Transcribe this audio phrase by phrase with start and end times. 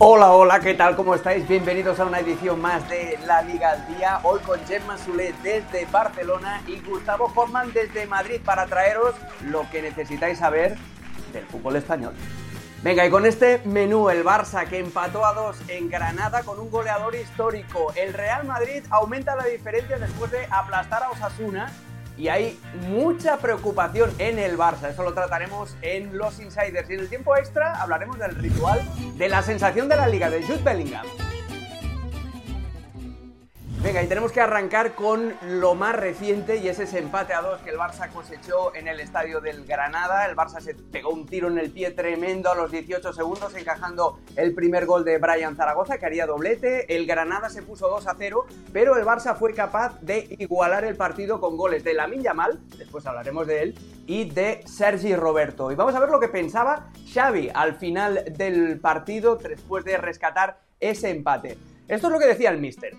[0.00, 0.96] Hola, hola, ¿qué tal?
[0.96, 1.46] ¿Cómo estáis?
[1.46, 4.18] Bienvenidos a una edición más de La Liga al Día.
[4.24, 9.82] Hoy con Gemma Sulet desde Barcelona y Gustavo Hoffman desde Madrid para traeros lo que
[9.82, 10.76] necesitáis saber
[11.32, 12.12] del fútbol español.
[12.82, 16.72] Venga, y con este menú, el Barça que empató a dos en Granada con un
[16.72, 17.92] goleador histórico.
[17.94, 21.72] El Real Madrid aumenta la diferencia después de aplastar a Osasuna
[22.16, 22.58] y hay
[22.88, 24.90] mucha preocupación en el Barça.
[24.90, 26.88] Eso lo trataremos en los Insiders.
[26.90, 28.80] Y en el tiempo extra hablaremos del ritual
[29.16, 31.06] de la sensación de la liga de Jude Bellingham.
[33.84, 37.60] Venga, y tenemos que arrancar con lo más reciente y es ese empate a dos
[37.60, 40.24] que el Barça cosechó en el estadio del Granada.
[40.24, 44.20] El Barça se pegó un tiro en el pie tremendo a los 18 segundos, encajando
[44.36, 46.96] el primer gol de Brian Zaragoza, que haría doblete.
[46.96, 50.96] El Granada se puso 2 a 0, pero el Barça fue capaz de igualar el
[50.96, 53.74] partido con goles de Lamin Yamal, después hablaremos de él,
[54.06, 55.70] y de Sergi Roberto.
[55.70, 60.60] Y vamos a ver lo que pensaba Xavi al final del partido después de rescatar
[60.80, 61.58] ese empate.
[61.86, 62.94] Esto es lo que decía el Mister.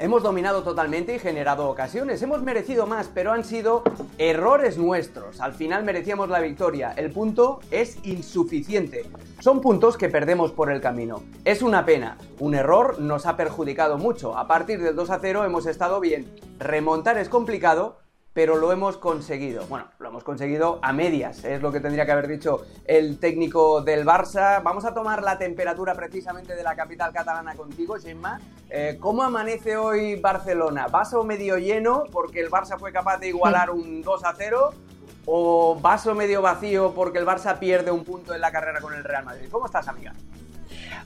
[0.00, 2.22] Hemos dominado totalmente y generado ocasiones.
[2.22, 3.82] Hemos merecido más, pero han sido
[4.16, 5.40] errores nuestros.
[5.40, 6.92] Al final merecíamos la victoria.
[6.96, 9.10] El punto es insuficiente.
[9.40, 11.24] Son puntos que perdemos por el camino.
[11.44, 12.16] Es una pena.
[12.38, 14.38] Un error nos ha perjudicado mucho.
[14.38, 16.32] A partir del 2 a 0 hemos estado bien.
[16.60, 17.98] Remontar es complicado,
[18.38, 19.66] pero lo hemos conseguido.
[19.66, 23.80] Bueno, lo hemos conseguido a medias, es lo que tendría que haber dicho el técnico
[23.80, 24.62] del Barça.
[24.62, 28.40] Vamos a tomar la temperatura precisamente de la capital catalana contigo, Gemma.
[28.70, 30.86] Eh, ¿Cómo amanece hoy Barcelona?
[30.86, 34.70] ¿Vaso medio lleno porque el Barça fue capaz de igualar un 2 a 0?
[35.26, 39.02] ¿O vaso medio vacío porque el Barça pierde un punto en la carrera con el
[39.02, 39.48] Real Madrid?
[39.50, 40.14] ¿Cómo estás, amiga?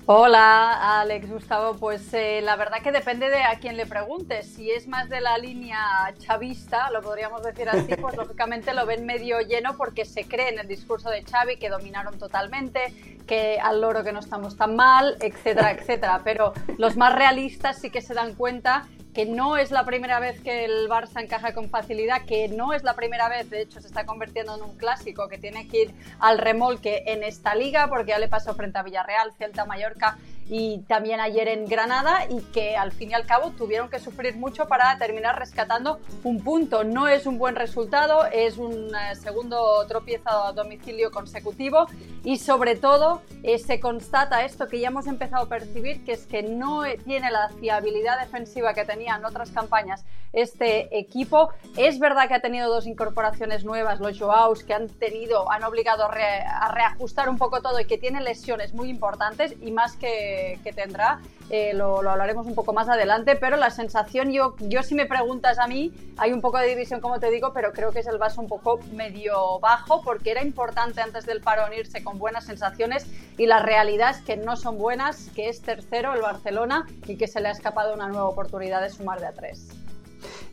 [0.07, 1.77] Hola, Alex, Gustavo.
[1.77, 4.53] Pues eh, la verdad que depende de a quién le preguntes.
[4.53, 5.79] Si es más de la línea
[6.19, 10.59] chavista, lo podríamos decir así, pues lógicamente lo ven medio lleno porque se cree en
[10.59, 12.93] el discurso de Xavi que dominaron totalmente,
[13.29, 16.21] que al loro que no estamos tan mal, etcétera, etcétera.
[16.25, 20.41] Pero los más realistas sí que se dan cuenta que no es la primera vez
[20.41, 23.87] que el Barça encaja con facilidad, que no es la primera vez, de hecho se
[23.87, 28.11] está convirtiendo en un clásico que tiene que ir al remolque en esta liga, porque
[28.13, 30.17] ya le pasó frente a Villarreal, Celta, Mallorca
[30.49, 34.37] y también ayer en Granada y que al fin y al cabo tuvieron que sufrir
[34.37, 36.85] mucho para terminar rescatando un punto.
[36.85, 41.87] No es un buen resultado, es un eh, segundo tropiezo a domicilio consecutivo
[42.25, 46.27] y sobre todo eh, se constata esto que ya hemos empezado a percibir, que es
[46.27, 51.51] que no tiene la fiabilidad defensiva que tenía en otras campañas este equipo.
[51.77, 56.05] Es verdad que ha tenido dos incorporaciones nuevas, los Joaos, que han tenido, han obligado
[56.05, 60.32] a, reajustar un poco todo y que tienen lesiones muy importantes y más que,
[60.75, 61.21] tendrá.
[61.51, 65.59] Eh, lo, hablaremos un poco más adelante, pero la sensación, yo, yo si me preguntas
[65.59, 68.19] a mí, hay un poco de división, como te digo, pero creo que es el
[68.19, 73.07] vaso un poco medio bajo, porque era importante antes del parón irse con buenas sensaciones
[73.37, 77.29] y la realidad es que no son buenas, que es tercero el Barcelona y que
[77.29, 79.69] se le ha escapado una nueva oportunidad de sumar de a tres.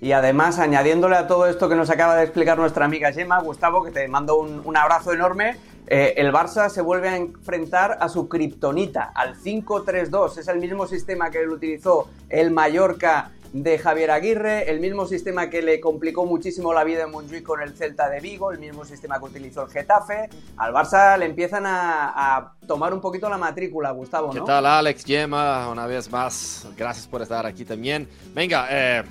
[0.02, 3.84] Y además, añadiéndole a todo esto que nos acaba de explicar nuestra amiga Gemma, Gustavo,
[3.84, 5.58] que te mando un, abrazo enorme,
[5.88, 10.38] eh, el Barça se vuelve a enfrentar a su kriptonita, al 5-3-2.
[10.38, 15.50] Es el mismo sistema que él utilizó el Mallorca de Javier Aguirre, el mismo sistema
[15.50, 18.86] que le complicó muchísimo la vida en Montjuic con el Celta de Vigo, el mismo
[18.86, 20.30] sistema que utilizó el Getafe.
[20.58, 24.30] Al Barça le empiezan a, tomar un poquito la matrícula, Gustavo.
[24.30, 25.70] ¿Qué tal, Alex, Gemma?
[25.70, 28.08] Una vez más, gracias por estar aquí también.
[28.36, 29.04] Venga, eh,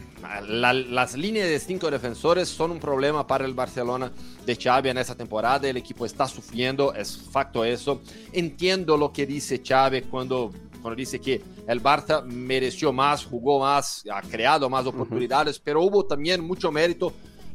[0.46, 4.12] las líneas de cinco defensores son un problema para el Barcelona
[4.44, 5.68] de Xavi en esta temporada.
[5.68, 8.00] El equipo está sufriendo, es facto eso.
[8.32, 10.52] Entiendo lo que dice Xavi cuando,
[10.94, 16.42] dice que el Barça mereció más, jugó más, ha creado más oportunidades, pero hubo también
[16.42, 17.12] mucho mérito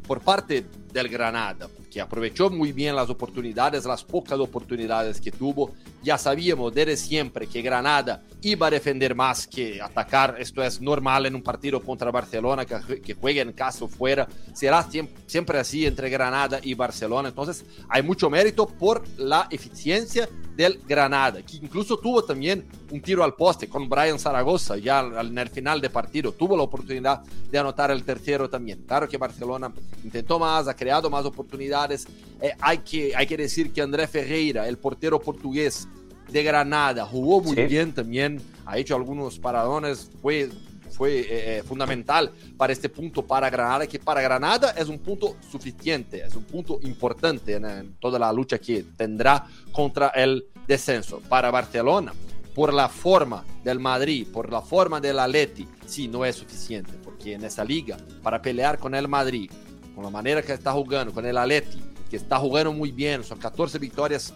[0.07, 5.72] por parte del Granada, que aprovechó muy bien las oportunidades, las pocas oportunidades que tuvo.
[6.03, 10.36] Ya sabíamos desde siempre que Granada iba a defender más que atacar.
[10.38, 14.28] Esto es normal en un partido contra Barcelona, que, juegue en casa o fuera.
[14.53, 17.30] Será siempre, siempre así entre Granada y Barcelona.
[17.30, 23.23] Entonces hay mucho mérito por la eficiencia del Granada, que incluso tuvo también un tiro
[23.23, 26.32] al poste con Brian Zaragoza ya en el final de partido.
[26.32, 28.84] Tuvo la oportunidad de anotar el tercero también.
[28.85, 29.73] Claro que Barcelona
[30.03, 32.06] intentó más, ha creado más oportunidades.
[32.43, 35.87] Eh, hay, que, hay que decir que André Ferreira, el portero portugués
[36.29, 40.49] de Granada, jugó muy bien también, ha hecho algunos paradones, fue
[40.91, 45.37] fue eh, eh, fundamental para este punto para Granada, que para Granada es un punto
[45.49, 51.19] suficiente, es un punto importante en, toda la lucha que tendrá contra el descenso.
[51.28, 52.13] Para Barcelona,
[52.53, 57.34] por la forma del Madrid, por la forma del Atleti, sí, no es suficiente, porque
[57.34, 59.49] en esa liga, para pelear con el Madrid,
[59.96, 63.39] con la manera que está jugando, con el Atleti, que está jugando muy bien, son
[63.39, 64.35] 14 victorias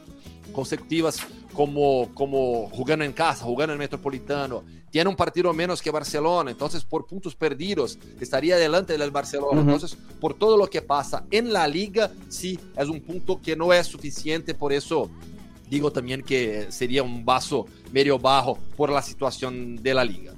[0.52, 1.20] consecutivas
[1.54, 6.84] como, como jugando en casa, jugando en Metropolitano, tiene un partido menos que Barcelona, entonces
[6.84, 9.62] por puntos perdidos estaría delante del Barcelona.
[9.62, 13.72] Entonces, por todo lo que pasa en la liga, sí, es un punto que no
[13.72, 15.12] es suficiente, por eso
[15.70, 20.34] digo también que sería un vaso medio bajo por la situación de la liga.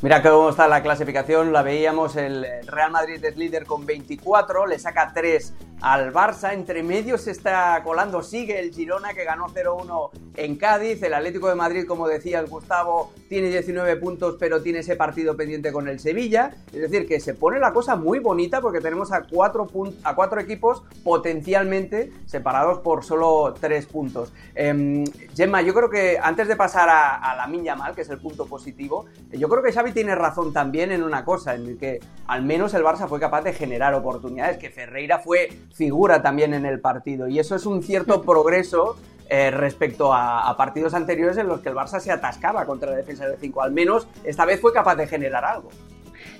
[0.00, 4.78] Mira cómo está la clasificación, la veíamos, el Real Madrid es líder con 24, le
[4.78, 6.52] saca 3 al Barça.
[6.52, 11.02] Entre medios se está colando, sigue el Girona que ganó 0-1 en Cádiz.
[11.02, 15.36] El Atlético de Madrid, como decía el Gustavo, tiene 19 puntos, pero tiene ese partido
[15.36, 16.52] pendiente con el Sevilla.
[16.72, 19.68] Es decir, que se pone la cosa muy bonita porque tenemos a cuatro,
[20.04, 24.32] a cuatro equipos potencialmente separados por solo 3 puntos.
[24.54, 25.04] Eh,
[25.34, 28.46] Gemma, yo creo que antes de pasar a, la Minya Mal, que es el punto
[28.46, 32.74] positivo, yo creo que Xavi tiene razón también en una cosa, en que al menos
[32.74, 37.28] el Barça fue capaz de generar oportunidades, que Ferreira fue figura también en el partido.
[37.28, 38.96] Y eso es un cierto progreso
[39.30, 43.28] eh, respecto a, partidos anteriores en los que el Barça se atascaba contra la defensa
[43.28, 43.62] de 5.
[43.62, 45.68] Al menos esta vez fue capaz de generar algo.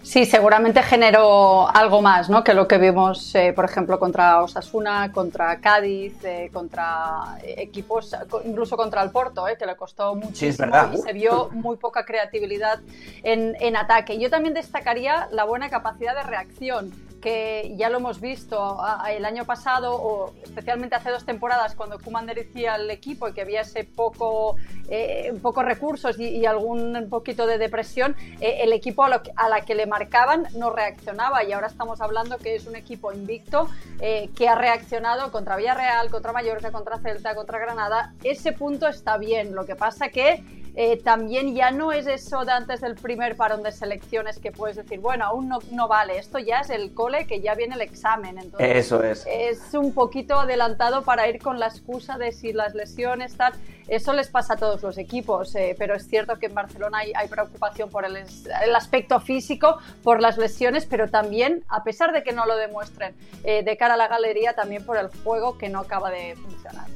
[0.03, 2.43] Sí, seguramente generó algo más ¿no?
[2.43, 8.77] que lo que vimos, eh, por ejemplo, contra Osasuna, contra Cádiz, eh, contra equipos, incluso
[8.77, 12.81] contra el Porto, que le costó muchísimo y se vio muy poca creatividad
[13.23, 14.19] en, en ataque.
[14.19, 18.79] Yo también destacaría la buena capacidad de reacción que ya lo hemos visto
[19.09, 23.43] el año pasado o especialmente hace dos temporadas cuando Kuman dirigía el equipo y que
[23.43, 24.57] había ese poco,
[24.89, 29.87] eh, pocos recursos y, algún poquito de depresión, eh, el equipo a, la que le
[29.87, 31.45] marcaban no reaccionaba.
[31.45, 33.69] Y ahora estamos hablando que es un equipo invicto
[34.01, 38.15] eh, que ha reaccionado contra Villarreal, contra Mallorca, contra Celta, contra Granada.
[38.23, 40.43] Ese punto está bien, lo que pasa que
[40.81, 44.77] eh, también ya no es eso de antes del primer parón de selecciones que puedes
[44.77, 47.81] decir, bueno, aún no, no vale, esto ya es el cole que ya viene el
[47.81, 48.39] examen.
[48.39, 49.27] Entonces, eso es.
[49.27, 53.55] Es un poquito adelantado para ir con la excusa de si las lesiones, tal.
[53.89, 57.29] Eso les pasa a todos los equipos, eh, pero es cierto que en Barcelona hay,
[57.29, 62.33] preocupación por el, el, aspecto físico, por las lesiones, pero también, a pesar de que
[62.33, 63.15] no lo demuestren,
[63.45, 66.87] eh, de cara a la galería, también por el juego que no acaba de funcionar.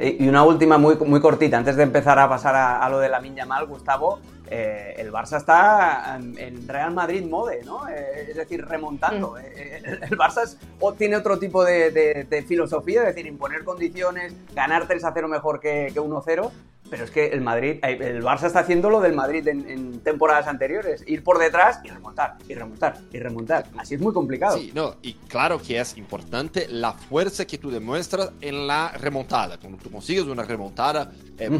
[0.00, 3.20] Y una última muy, muy cortita, antes de empezar a pasar a, lo de la
[3.20, 4.18] Minya Mal, Gustavo,
[4.50, 7.88] eh, el Barça está en Real Madrid mode, ¿no?
[7.88, 9.32] Eh, es decir, remontando.
[9.32, 10.02] Mm.
[10.04, 10.56] el Barça
[10.96, 15.90] tiene otro tipo de, filosofía, es decir, imponer condiciones, ganar 3 a 0 mejor que,
[15.92, 16.52] que 1 0,
[16.94, 20.46] pero es que el Madrid, eh, el Barça está haciendo lo del Madrid en, temporadas
[20.46, 23.66] anteriores, ir por detrás y remontar, y remontar, y remontar.
[23.76, 24.58] Así es muy complicado.
[24.58, 29.58] Sí, no, y claro que es importante la fuerza que tú demuestras en la remontada.
[29.58, 31.50] Cuando tú consigues una remontada, eh,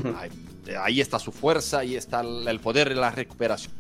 [0.81, 3.73] ahí, está su fuerza, ahí está el poder de la recuperación.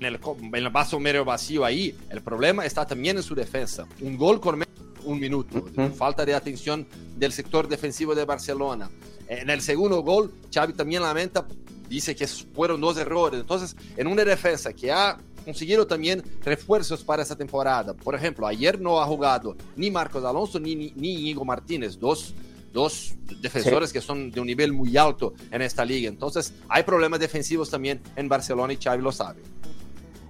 [0.00, 3.86] En el, en el vaso medio vacío ahí, el problema está también en su defensa.
[4.02, 4.62] Un gol con
[5.04, 5.64] un minuto,
[5.96, 8.90] falta de atención del sector defensivo de Barcelona.
[9.40, 11.46] En el segundo gol, Xavi también lamenta,
[11.88, 13.40] dice que fueron dos errores.
[13.40, 17.94] Entonces, en una defensa que ha conseguido también refuerzos para esta temporada.
[17.94, 22.34] Por ejemplo, ayer no ha jugado ni Marcos Alonso ni, ni, Martínez, dos,
[22.74, 26.10] dos defensores que son de un nivel muy alto en esta liga.
[26.10, 29.40] Entonces, hay problemas defensivos también en Barcelona y Xavi lo sabe.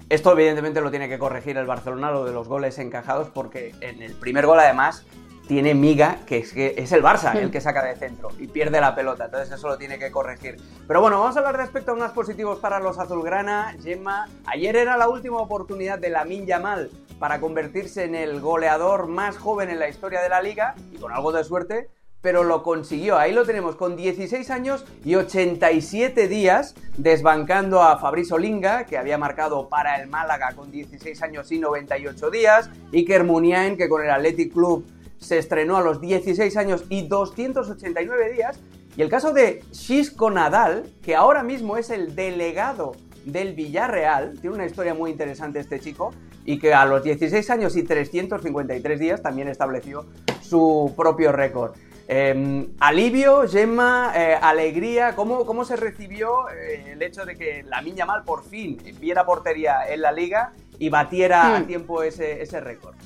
[0.09, 4.01] Esto evidentemente lo tiene que corregir el Barcelona, lo de los goles encajados, porque en
[4.01, 5.05] el primer gol además
[5.53, 8.81] tiene miga, que es, que es el Barça el que saca de centro y pierde
[8.81, 10.57] la pelota, entonces eso lo tiene que corregir.
[10.89, 13.77] Pero bueno, vamos a hablar de aspectos más positivos para los azulgrana.
[13.83, 19.37] Gemma, ayer era la última oportunidad de la Yamal para convertirse en el goleador más
[19.37, 21.91] joven en la historia de la liga y con algo de suerte,
[22.23, 23.19] pero lo consiguió.
[23.19, 29.19] Ahí lo tenemos con 16 años y 87 días desbancando a Fabrizio Linga, que había
[29.19, 34.11] marcado para el Málaga con 16 años y 98 días, Iker Muniain, que con el
[34.11, 34.87] Athletic Club
[35.23, 38.61] se estrenó a los 16 años y 289 días.
[38.97, 42.93] Y el caso de Xisco Nadal, que ahora mismo es el delegado
[43.25, 46.13] del Villarreal, tiene una historia muy interesante este chico,
[46.45, 50.07] y que a los 16 años y 353 días también estableció
[50.41, 51.73] su propio récord.
[52.09, 57.81] Em, alivio, Gemma, eh, alegría, ¿cómo, ¿cómo, se recibió eh, el hecho de que la
[57.81, 61.67] Miña Mal por fin viera portería en la liga y batiera a hmm.
[61.67, 62.97] tiempo ese, ese récord?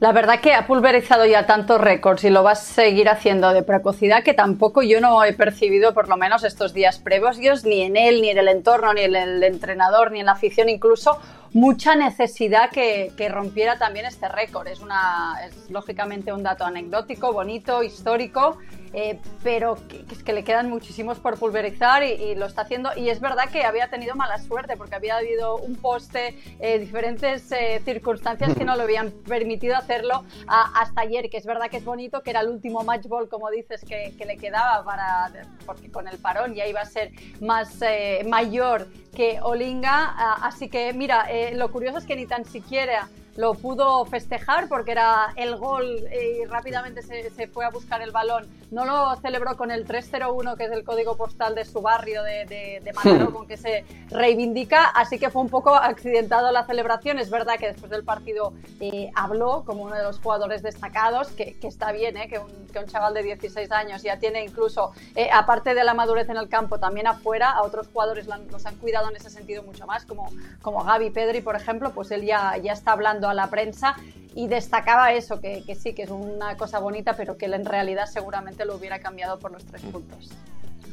[0.00, 3.64] La verdad que ha pulverizado ya tantos récords y lo va a seguir haciendo de
[3.64, 7.96] precocidad que tampoco yo no he percibido, por lo menos estos días previos, ni en
[7.96, 11.18] él, ni en el entorno, ni en el entrenador, ni en la afición incluso,
[11.52, 14.66] mucha necesidad que, rompiera también este récord.
[14.68, 18.58] Es, una, es lógicamente un dato anecdótico, bonito, histórico,
[18.94, 22.90] eh, pero que, es que le quedan muchísimos por pulverizar y, lo está haciendo.
[22.96, 27.50] Y es verdad que había tenido mala suerte porque había habido un poste, eh, diferentes
[27.52, 31.84] eh, circunstancias que no le habían permitido hacerlo hasta ayer, que es verdad que es
[31.84, 35.30] bonito, que era el último match ball, como dices, que, que le quedaba para,
[35.66, 37.78] porque con el parón ya iba a ser más
[38.26, 38.86] mayor
[39.18, 40.14] que Olinga.
[40.16, 43.08] Ah, así que, mira, lo curioso es que ni tan siquiera
[43.38, 48.10] lo pudo festejar porque era el gol y rápidamente se, se, fue a buscar el
[48.10, 48.48] balón.
[48.72, 52.46] No lo celebró con el 301, que es el código postal de su barrio de,
[52.46, 53.32] de, de hmm.
[53.32, 57.20] con que se reivindica, así que fue un poco accidentado la celebración.
[57.20, 61.60] Es verdad que después del partido eh, habló como uno de los jugadores destacados, que,
[61.60, 64.90] que está bien, eh, que, un, que, un, chaval de 16 años ya tiene incluso,
[65.14, 68.76] eh, aparte de la madurez en el campo, también afuera, a otros jugadores los han
[68.78, 70.28] cuidado en ese sentido mucho más, como,
[70.60, 73.96] como Gaby Pedri, por ejemplo, pues él ya, ya está hablando a la prensa
[74.34, 78.06] y destacaba eso, que, sí, que es una cosa bonita, pero que él en realidad
[78.06, 80.30] seguramente lo hubiera cambiado por los tres puntos.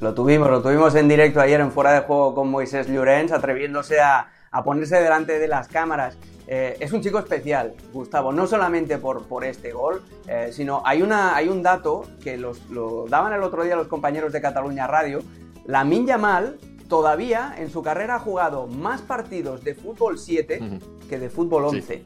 [0.02, 4.02] Lo tuvimos, lo tuvimos en directo ayer en Fuera de Juego con Moisés Llorens, atreviéndose
[4.02, 4.30] a,
[4.64, 6.18] ponerse delante de las cámaras.
[6.48, 11.02] Eh, es un chico especial, Gustavo, no solamente por, por este gol, eh, sino hay,
[11.02, 14.88] una, hay un dato que los, lo daban el otro día los compañeros de Cataluña
[14.88, 15.22] Radio.
[15.66, 21.20] La Minya Mal todavía en su carrera ha jugado más partidos de fútbol 7 que
[21.20, 22.04] de fútbol 11.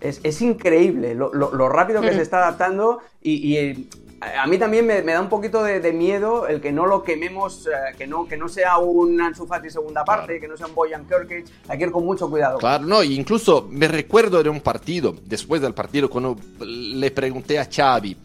[0.00, 3.88] Es, increíble lo, rápido que se está adaptando y, eh,
[4.20, 7.94] a mí también me, da un poquito de, miedo el que no lo quememos, eh,
[7.96, 11.06] que, no, que no sea un Ansu Fati segunda parte, que no sea un Boyan
[11.06, 12.58] Kirkic, hay que ir con mucho cuidado.
[12.58, 17.68] Claro, no, incluso me recuerdo de un partido, después del partido, cuando le pregunté a
[17.70, 18.16] Xavi,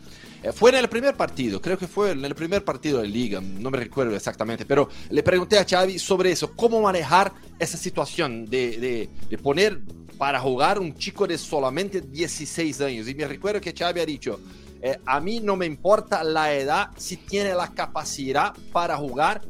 [0.44, 3.40] eh, fue en el primer partido, creo que fue en el primer partido de Liga,
[3.42, 8.46] no me recuerdo exactamente, pero le pregunté a Xavi sobre eso, cómo manejar esa situación
[8.46, 9.80] de, de, poner
[10.24, 13.10] para jugar un chico de solamente 16 años.
[13.10, 14.40] Y me recuerdo que Xavi ha dicho,
[14.82, 19.42] eh, a mí no me importa la edad si tiene la capacidad para jugar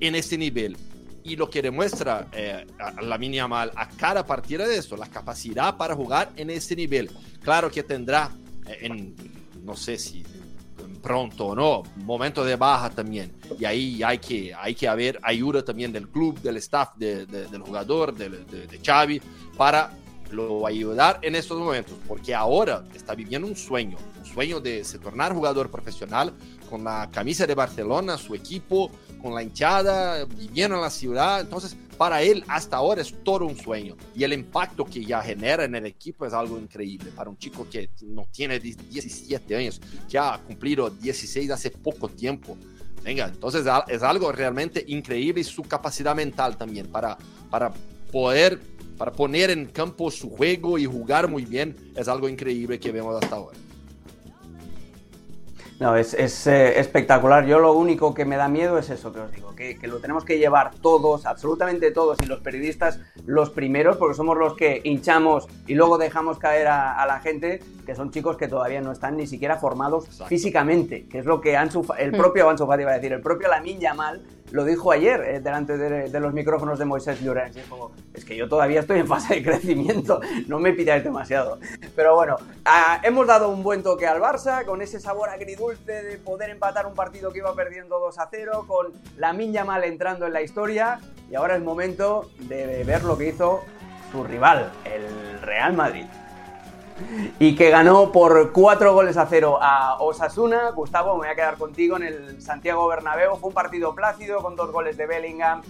[0.00, 0.74] en este nivel.
[1.22, 2.66] Y lo que demuestra eh,
[3.02, 7.10] la mínima a cada partida de esto, la capacidad para jugar en este nivel.
[7.42, 8.30] Claro que tendrá,
[8.80, 9.14] en,
[9.62, 10.24] no sé si
[11.02, 13.34] pronto o no, momento de baja también.
[13.58, 18.14] Y ahí hay que, hay que haber ayuda también del club, del staff, del jugador,
[18.14, 19.20] de, de, Xavi,
[19.58, 19.92] para
[20.32, 24.98] lo ayudar en estos momentos, porque ahora está viviendo un sueño, un sueño de se
[24.98, 26.32] tornar jugador profesional
[26.68, 31.40] con la camisa de Barcelona, su equipo, con la hinchada, viviendo en la ciudad.
[31.40, 35.64] Entonces, para él hasta ahora es todo un sueño y el impacto que ya genera
[35.64, 40.18] en el equipo es algo increíble para un chico que no tiene 17 años, que
[40.18, 42.56] ha cumplido 16 hace poco tiempo.
[43.04, 47.18] Venga, entonces es algo realmente increíble y su capacidad mental también para,
[47.50, 47.72] para
[48.12, 48.60] poder,
[48.98, 53.20] para poner en campo su juego y jugar muy bien es algo increíble que vemos
[53.20, 53.58] hasta ahora.
[55.82, 56.14] No, es,
[56.46, 57.44] eh, espectacular.
[57.44, 60.24] Yo lo único que me da miedo es eso que os digo, que, lo tenemos
[60.24, 65.48] que llevar todos, absolutamente todos, y los periodistas los primeros, porque somos los que hinchamos
[65.66, 69.26] y luego dejamos caer a, la gente, que son chicos que todavía no están ni
[69.26, 72.16] siquiera formados físicamente, que es lo que Ansu, el mm.
[72.16, 75.76] propio Ansu Fati iba a decir, el propio Lamin Yamal lo dijo ayer eh, delante
[75.78, 77.56] de, los micrófonos de Moisés Llorens.
[78.14, 81.58] Es que yo todavía estoy en fase de crecimiento, no me pidáis demasiado.
[81.96, 86.18] Pero bueno, ah, hemos dado un buen toque al Barça con ese sabor agridulce de
[86.18, 90.26] poder empatar un partido que iba perdiendo 2 a 0, con la miña mal entrando
[90.26, 91.00] en la historia.
[91.30, 93.62] Y ahora es momento de ver lo que hizo
[94.12, 96.04] su rival, el Real Madrid
[97.38, 100.70] y que ganó por cuatro goles a cero a Osasuna.
[100.70, 103.36] Gustavo, me voy a quedar contigo en el Santiago Bernabéu.
[103.36, 105.62] Fue un partido plácido con dos goles de Bellingham,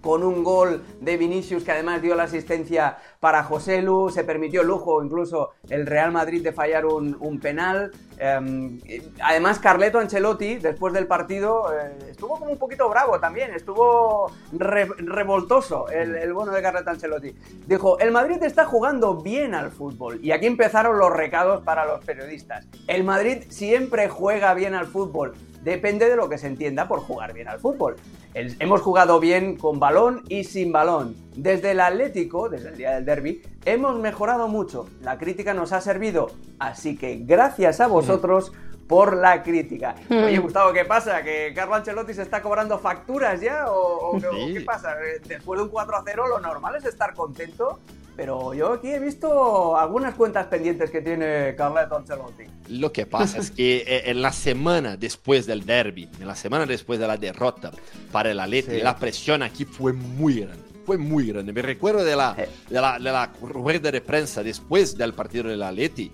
[0.00, 4.62] con un gol de Vinicius que además dio la asistencia para José Lu, se permitió
[4.62, 7.90] lujo incluso el Real Madrid de fallar un, penal.
[8.18, 8.78] Em,
[9.22, 15.88] además, Carleto Ancelotti, después del partido, eh, estuvo como un poquito bravo también, estuvo revoltoso
[15.88, 17.34] el, el, bueno de Carleto Ancelotti.
[17.66, 20.18] Dijo, el Madrid está jugando bien al fútbol.
[20.22, 22.66] Y aquí empezaron los recados para los periodistas.
[22.86, 25.34] El Madrid siempre juega bien al fútbol.
[25.62, 27.96] Depende de lo que se entienda por jugar bien al fútbol
[28.34, 31.16] hemos jugado bien con balón y sin balón.
[31.34, 34.88] Desde el Atlético, desde el día del derby, hemos mejorado mucho.
[35.02, 36.30] La crítica nos ha servido.
[36.58, 38.52] Así que gracias a vosotros
[38.86, 39.94] por la crítica.
[40.08, 40.24] Hmm.
[40.24, 41.22] Oye, Gustavo, ¿qué pasa?
[41.22, 43.66] ¿Que Carlo Ancelotti se está cobrando facturas ya?
[43.68, 44.18] ¿O,
[44.52, 44.96] qué pasa?
[45.26, 47.78] Después de un 4 a 0, lo normal es estar contento
[48.20, 52.44] pero yo aquí he visto algunas cuentas pendientes que tiene Carleto Ancelotti.
[52.68, 56.66] Lo que pasa es que eh, en la semana después del derby, en la semana
[56.66, 57.70] después de la derrota
[58.12, 61.52] para el Atleti, la presión aquí fue muy grande fue muy grande.
[61.54, 65.56] Me recuerdo de la, de la, de la rueda de prensa después del partido de
[65.56, 66.12] la Leti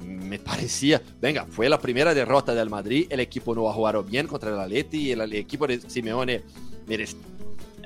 [0.00, 4.26] me parecía, venga, fue la primera derrota del Madrid, el equipo no ha jugado bien
[4.26, 6.44] contra el Atleti, el, el equipo de Simeone
[6.86, 7.16] merece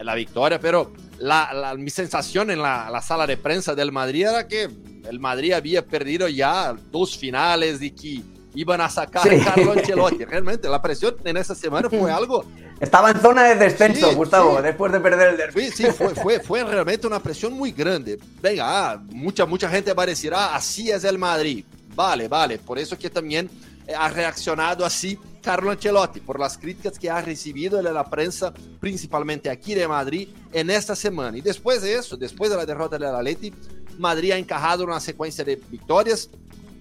[0.03, 4.27] la victoria, pero la, la, mi sensación en la, la, sala de prensa del Madrid
[4.27, 4.69] era que
[5.09, 8.23] el Madrid había perdido ya dos finales y que
[8.55, 9.37] iban a sacar sí.
[9.41, 10.25] a Carlo Ancelotti.
[10.25, 12.45] Realmente la presión en esa semana fue algo...
[12.79, 14.63] Estaba en zona de descenso, sí, Gustavo, sí.
[14.65, 15.71] después de perder el derby.
[15.71, 18.19] Sí, fue, fue, fue, realmente una presión muy grande.
[18.43, 21.65] Venga, ah, mucha, mucha gente va a decir, ah, así es el Madrid.
[21.95, 23.49] Vale, vale, por eso que también
[23.97, 29.49] ha reaccionado así Carlo Ancelotti, por las críticas que ha recibido de la prensa, principalmente
[29.49, 31.39] aquí de Madrid, en esta semana.
[31.39, 33.53] Y después de eso, después de la derrota de la Leti,
[33.97, 36.31] Madrid ha encajado una secuencia de victorias,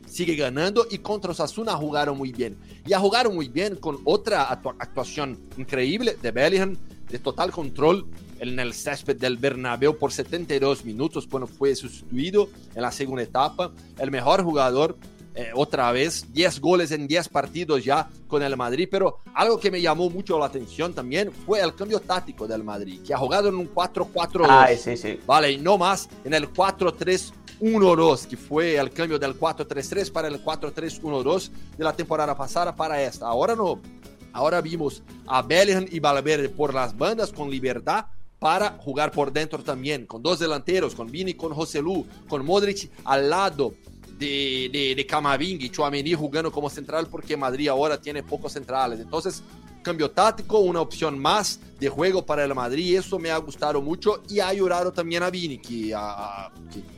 [0.07, 2.57] sigue ganando y contra Osasuna jugaron muy bien.
[2.87, 6.75] Y ha jugado muy bien con otra actuación increíble de Bellingham,
[7.07, 8.07] de total control
[8.39, 13.71] en el césped del Bernabéu por 72 minutos cuando fue sustituido en la segunda etapa.
[13.99, 14.97] El mejor jugador
[15.37, 19.69] eh, otra vez, 10 goles en 10 partidos ya con el Madrid, pero algo que
[19.69, 23.49] me llamó mucho la atención también fue el cambio táctico del Madrid, que ha jugado
[23.49, 25.19] en un 4-4-2, ah, sí, sí.
[25.25, 25.51] ¿vale?
[25.51, 31.51] Y no más en el 4-3-1-2, que fue el cambio del 4-3-3 para el 4-3-1-2
[31.77, 33.27] de la temporada pasada para esta.
[33.27, 33.81] Ahora no,
[34.31, 38.05] ahora vimos a Bellingham y Valverde por las bandas con libertad,
[38.39, 42.91] para jugar por dentro también, con dos delanteros, con Vini, con José Lu, con Modric
[43.03, 43.73] al lado
[44.17, 48.99] de, de, de y Chouameni jugando como central porque Madrid ahora tiene pocos centrales.
[48.99, 49.43] Entonces,
[49.85, 54.23] cambio táctico, una opción más de juego para el Madrid, eso me ha gustado mucho
[54.27, 55.95] y ha ayudado también a Vini, que,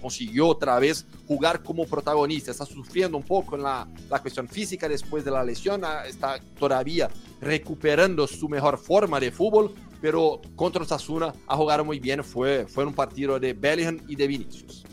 [0.01, 2.51] consiguió otra vez jugar como protagonista.
[2.51, 7.09] Está sufriendo un poco en la, la cuestión física después de la lesión, está todavía
[7.41, 12.85] recuperando su mejor forma de fútbol, pero contra Osasuna ha jugado muy bien, fue, fue
[12.85, 14.86] un partido de Bellingham y de Vinicius.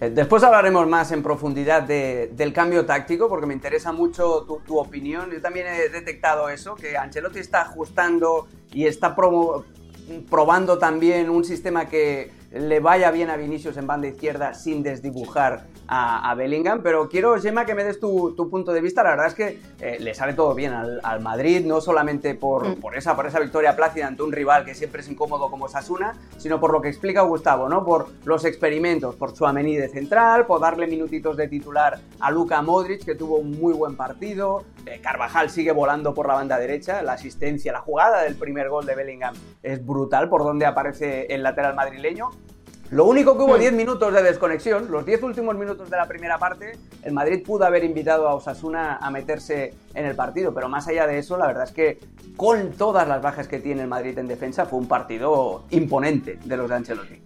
[0.00, 5.30] Después hablaremos más en profundidad de, del cambio táctico, porque me interesa mucho tu, opinión.
[5.30, 11.88] Yo también he detectado eso, que Ancelotti está ajustando y está probando también un sistema
[11.88, 16.82] que le vaya bien a Vinicius en banda izquierda sin desdibujar a, a Bellingham.
[16.82, 19.02] Pero quiero, Gemma, que me des tu, tu, punto de vista.
[19.02, 22.68] La verdad es que eh, le sale todo bien al, al Madrid, no solamente por,
[22.68, 22.80] mm.
[22.80, 26.14] por, esa, por esa victoria plácida ante un rival que siempre es incómodo como Sasuna,
[26.36, 27.84] sino por lo que explica Gustavo, ¿no?
[27.84, 32.62] Por los experimentos, por su Amení de central, por darle minutitos de titular a Luka
[32.62, 34.64] Modric, que tuvo un muy buen partido.
[34.86, 37.02] Eh, Carvajal sigue volando por la banda derecha.
[37.02, 41.42] La asistencia, la jugada del primer gol de Bellingham es brutal por donde aparece el
[41.42, 42.30] lateral madrileño.
[42.90, 46.38] Lo único que hubo 10 minutos de desconexión, los 10 últimos minutos de la primera
[46.38, 50.86] parte, el Madrid pudo haber invitado a Osasuna a meterse en el partido, pero más
[50.86, 51.98] allá de eso, la verdad es que
[52.36, 56.56] con todas las bajas que tiene el Madrid en defensa, fue un partido imponente de
[56.56, 57.22] los de Ancelotti.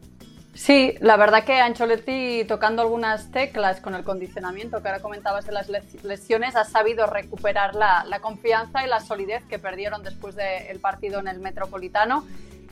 [0.54, 5.52] Sí, la verdad que Ancelotti tocando algunas teclas con el condicionamiento que ahora comentabas de
[5.52, 5.68] las
[6.02, 11.20] lesiones ha sabido recuperar la, la confianza y la solidez que perdieron después del partido
[11.20, 12.24] en el Metropolitano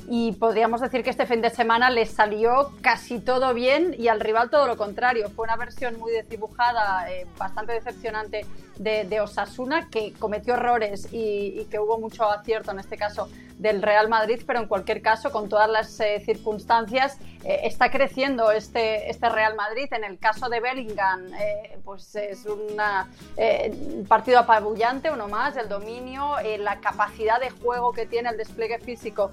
[0.09, 4.21] y podríamos decir que este fin de semana les salió casi todo bien y al
[4.21, 5.31] rival todo lo contrario.
[5.31, 8.47] Fue una versión muy desdibujada, eh, bastante decepcionante
[8.78, 14.08] de, Osasuna, que cometió errores y, que hubo mucho acierto en este caso del Real
[14.08, 19.28] Madrid, pero en cualquier caso, con todas las eh, circunstancias, eh, está creciendo este, este
[19.30, 19.86] Real Madrid.
[19.92, 25.68] En el caso de Bellingham, eh, pues es una, un partido apabullante, uno más, el
[25.68, 29.30] dominio, la capacidad de juego que tiene, el despliegue físico,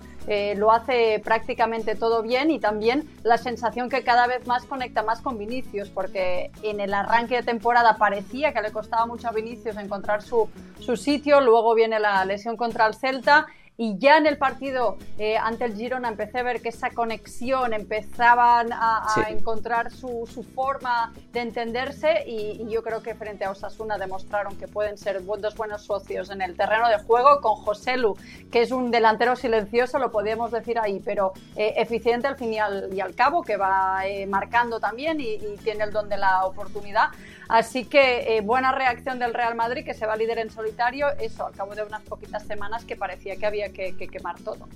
[0.55, 5.19] lo hace prácticamente todo bien y también la sensación que cada vez más conecta más
[5.19, 10.21] con Vinicius, porque en el arranque de temporada parecía que le costaba mucho Vinicius encontrar
[10.21, 14.97] su, su sitio, luego viene la lesión contra el Celta y ya en el partido
[15.17, 19.21] eh, ante el Girona empecé a ver que esa conexión empezaban a, a sí.
[19.29, 24.55] encontrar su, su, forma de entenderse y, y, yo creo que frente a Osasuna demostraron
[24.57, 28.15] que pueden ser dos buenos socios en el terreno de juego con José Lu,
[28.51, 32.59] que es un delantero silencioso, lo podemos decir ahí, pero eh, eficiente al fin y
[32.59, 36.17] al, y al, cabo, que va eh, marcando también y, y, tiene el don de
[36.17, 37.09] la oportunidad.
[37.49, 41.45] Así que eh, buena reacción del Real Madrid, que se va líder en solitario, eso,
[41.45, 44.67] al cabo de unas poquitas semanas que parecía que había que, que quemar todo.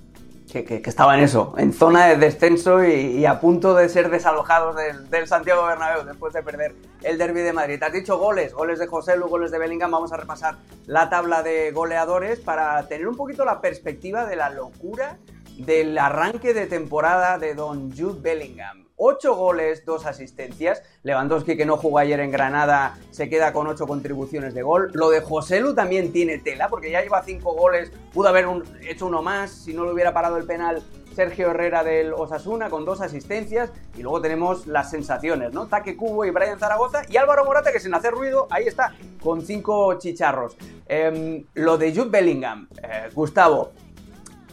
[0.50, 4.76] Que, estaba en eso, en zona de descenso y, a punto de ser desalojados
[5.10, 7.82] del, Santiago Bernabéu después de perder el derby de Madrid.
[7.82, 9.90] Has dicho goles, goles de José Lu, goles de Bellingham.
[9.90, 14.48] Vamos a repasar la tabla de goleadores para tener un poquito la perspectiva de la
[14.48, 15.18] locura
[15.58, 18.87] del arranque de temporada de Don Jude Bellingham.
[18.98, 20.82] 8 goles, 2 asistencias.
[21.02, 24.90] Lewandowski, que no jugó ayer en Granada, se queda con 8 contribuciones de gol.
[24.92, 28.46] Lo de Joselu también tiene tela, porque ya lleva 5 goles, pudo haber
[28.82, 30.82] hecho uno más si no le hubiera parado el penal
[31.18, 35.66] Sergio Herrera del Osasuna con dos asistencias y luego tenemos las sensaciones, ¿no?
[35.66, 39.44] Taque Cubo y Brian Zaragoza y Álvaro Morata que sin hacer ruido, ahí está, con
[39.44, 40.56] cinco chicharros.
[40.86, 43.72] Em, lo de Jude Bellingham, eh, Gustavo,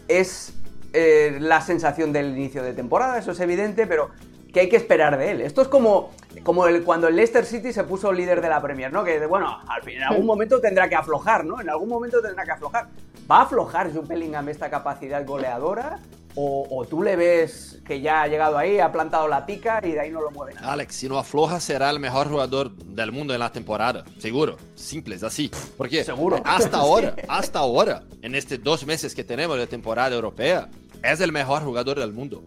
[0.07, 0.53] es
[0.91, 4.09] eh, la sensación del inicio de temporada, eso es evidente, pero
[4.55, 5.41] ¿qué hay que esperar de él?
[5.41, 6.11] Esto es como,
[6.43, 9.03] como el, cuando el Leicester City se puso líder de la Premier, ¿no?
[9.03, 11.59] Que bueno, al fin, en algún momento tendrá que aflojar, ¿no?
[11.59, 12.87] En algún momento tendrá que aflojar.
[13.29, 15.99] ¿Va a aflojar Jude Bellingham esta capacidad goleadora?
[16.37, 19.99] O, tú le ves que ya ha llegado ahí, ha plantado la pica y de
[19.99, 20.71] ahí no lo mueve nada.
[20.71, 25.23] Alex, si no afloja será el mejor jugador del mundo en la temporada, seguro, simples
[25.23, 25.51] así.
[25.77, 26.41] Porque seguro.
[26.45, 30.69] hasta ahora, hasta ahora, en estos dos meses que tenemos de temporada europea,
[31.03, 32.43] es el mejor jugador del mundo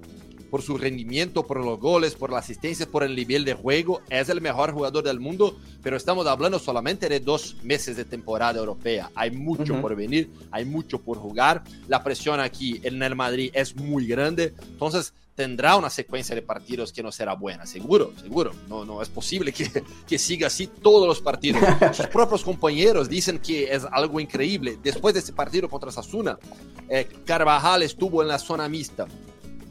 [0.51, 4.01] por su rendimiento, por los goles, por la asistencia, por el nivel de juego.
[4.11, 8.59] Es el mejor jugador del mundo, pero estamos hablando solamente de dos meses de temporada
[8.59, 9.11] europea.
[9.15, 11.63] Hay mucho por venir, hay mucho por jugar.
[11.87, 16.93] La presión aquí en el Madrid es muy grande, entonces tendrá una secuencia de partidos
[16.93, 18.51] que no será buena, seguro, seguro.
[18.69, 21.63] No, no es posible que, que siga así todos los partidos.
[21.97, 24.81] Sus propios compañeros dicen que es algo increíble.
[24.83, 26.41] Después de ese partido contra Sasuna,
[26.89, 29.07] eh, Carvajal estuvo en la zona mixta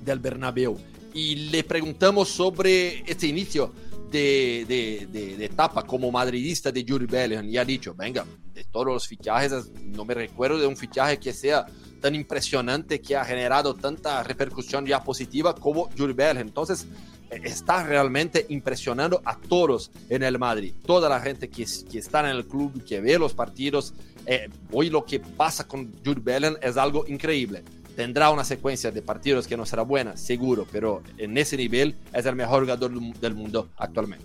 [0.08, 0.78] del Bernabéu
[1.14, 3.74] y le preguntamos sobre este inicio
[4.10, 4.66] de,
[5.12, 9.72] de, etapa como madridista de Yuri Bellingham y ha dicho, venga, de todos los fichajes,
[9.84, 11.66] no me recuerdo de un fichaje que sea
[12.02, 16.48] tan impresionante, que ha generado tanta repercusión ya positiva como Yuri Bellingham.
[16.48, 16.88] Entonces,
[17.30, 20.74] eh, está realmente impresionando a todos en el Madrid.
[20.86, 23.94] Toda la gente que, que está en el club, que ve los partidos,
[24.26, 27.64] eh, hoy lo que pasa con Jude Bellingham es algo increíble.
[27.98, 32.28] Tendrá una secuencia de partidos que no será buena, seguro, pero en ese nivel es
[32.28, 34.24] el mejor jugador del mundo actualmente.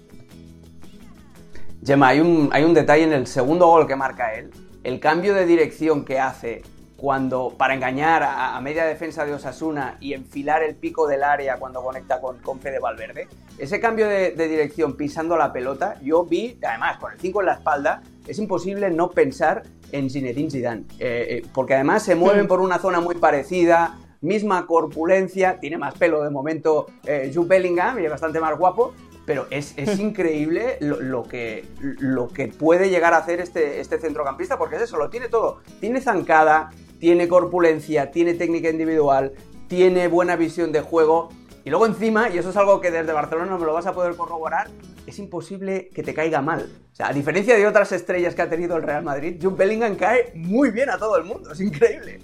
[1.82, 4.50] Gemma, hay un, hay un detalle en el segundo gol que marca él.
[4.84, 6.60] El cambio de dirección que hace
[6.98, 11.82] cuando, para engañar a, media defensa de Osasuna y enfilar el pico del área cuando
[11.82, 16.58] conecta con, con Fede Valverde, ese cambio de, de, dirección pisando la pelota, yo vi,
[16.62, 21.26] además con el 5 en la espalda, es imposible no pensar en Zinedine Zidane, eh,
[21.28, 26.22] eh, porque además se mueven por una zona muy parecida, misma corpulencia, tiene más pelo
[26.22, 28.94] de momento eh, Jude Bellingham y es bastante más guapo,
[29.26, 34.76] pero es, increíble lo, que, lo que puede llegar a hacer este, este centrocampista, porque
[34.76, 35.60] es eso, lo tiene todo.
[35.80, 39.32] Tiene zancada, tiene corpulencia, tiene técnica individual,
[39.68, 41.30] tiene buena visión de juego,
[41.64, 43.92] y luego encima, y eso es algo que desde Barcelona no me lo vas a
[43.92, 44.68] poder corroborar,
[45.06, 46.70] es imposible que te caiga mal.
[46.92, 49.96] O sea, a diferencia de otras estrellas que ha tenido el Real Madrid, Jude Bellingham
[49.96, 52.20] cae muy bien a todo el mundo, es increíble.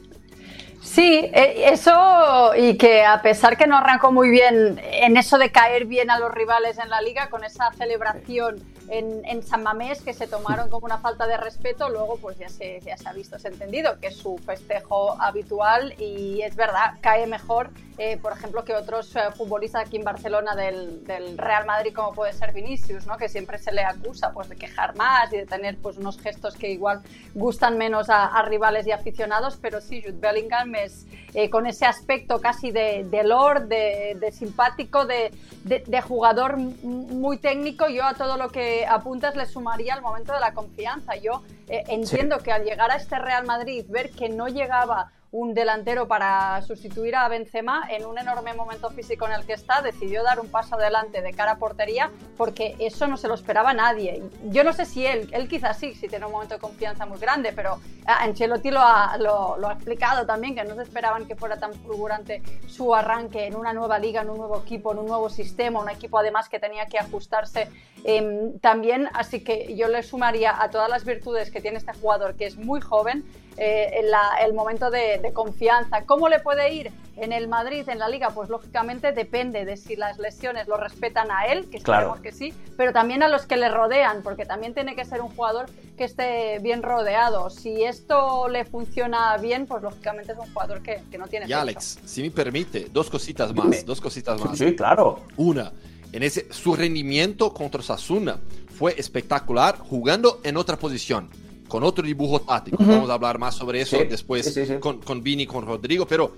[0.82, 5.50] Sí, e, eso y que a pesar que no arrancó muy bien en eso de
[5.50, 10.12] caer bien a los rivales en la liga, con esa celebración en, San Mamés que
[10.12, 13.38] se tomaron como una falta de respeto, luego pues ya se, ya se ha visto,
[13.38, 18.32] se ha entendido que es su festejo habitual y es verdad, cae mejor, eh, por
[18.32, 22.52] ejemplo, que otros eh, futbolistas aquí en Barcelona del, del, Real Madrid como puede ser
[22.52, 23.16] Vinicius, ¿no?
[23.16, 26.56] que siempre se le acusa pues de quejar más y de tener pues unos gestos
[26.56, 27.02] que igual
[27.34, 32.40] gustan menos a, rivales y aficionados, pero sí, Jude Bellingham es eh, con ese aspecto
[32.40, 35.32] casi de, de lord, de, de simpático, de,
[35.64, 40.40] de, jugador muy técnico, yo a todo lo que apuntas le sumaría al momento de
[40.40, 41.16] la confianza.
[41.16, 45.54] Yo eh, entiendo que al llegar a este Real Madrid, ver que no llegaba un
[45.54, 50.22] delantero para sustituir a Benzema en un enorme momento físico en el que está, decidió
[50.22, 54.22] dar un paso adelante de cara a portería porque eso no se lo esperaba nadie.
[54.44, 57.18] Yo no sé si él, él quizás sí, si tiene un momento de confianza muy
[57.18, 61.58] grande, pero Ancelotti lo ha, lo, ha explicado también, que no se esperaban que fuera
[61.58, 65.28] tan fulgurante su arranque en una nueva liga, en un nuevo equipo, en un nuevo
[65.28, 67.68] sistema, un equipo además que tenía que ajustarse
[68.04, 72.34] em, también, así que yo le sumaría a todas las virtudes que tiene este jugador,
[72.34, 73.24] que es muy joven,
[73.58, 74.02] eh,
[74.44, 76.04] el momento de, confianza.
[76.06, 78.30] ¿Cómo le puede ir en el Madrid, en la liga?
[78.30, 82.54] Pues lógicamente depende de si las lesiones lo respetan a él, que esperemos que sí,
[82.76, 85.66] pero también a los que le rodean, porque también tiene que ser un jugador
[85.96, 87.50] que esté bien rodeado.
[87.50, 91.46] Si esto le funciona bien, pues lógicamente es un jugador que, no tiene.
[91.48, 94.56] Y Alex, si me permite, dos cositas más, dos cositas más.
[94.56, 95.20] Sí, claro.
[95.36, 95.72] Una,
[96.12, 101.28] en ese, su rendimiento contra Sasuna fue espectacular jugando en otra posición
[101.68, 102.78] con otro dibujo táctico.
[102.80, 106.32] Vamos a hablar más sobre eso después Con, con Vini, con Rodrigo, pero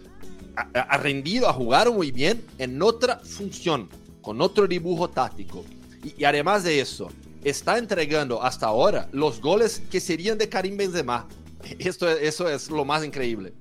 [0.56, 3.88] ha, rendido, ha jugado muy bien en otra función,
[4.20, 5.64] con otro dibujo táctico.
[6.02, 7.08] Y, además de eso,
[7.44, 11.26] está entregando hasta ahora los goles que serían de Karim Benzema.
[11.78, 13.52] Esto, eso es lo más increíble.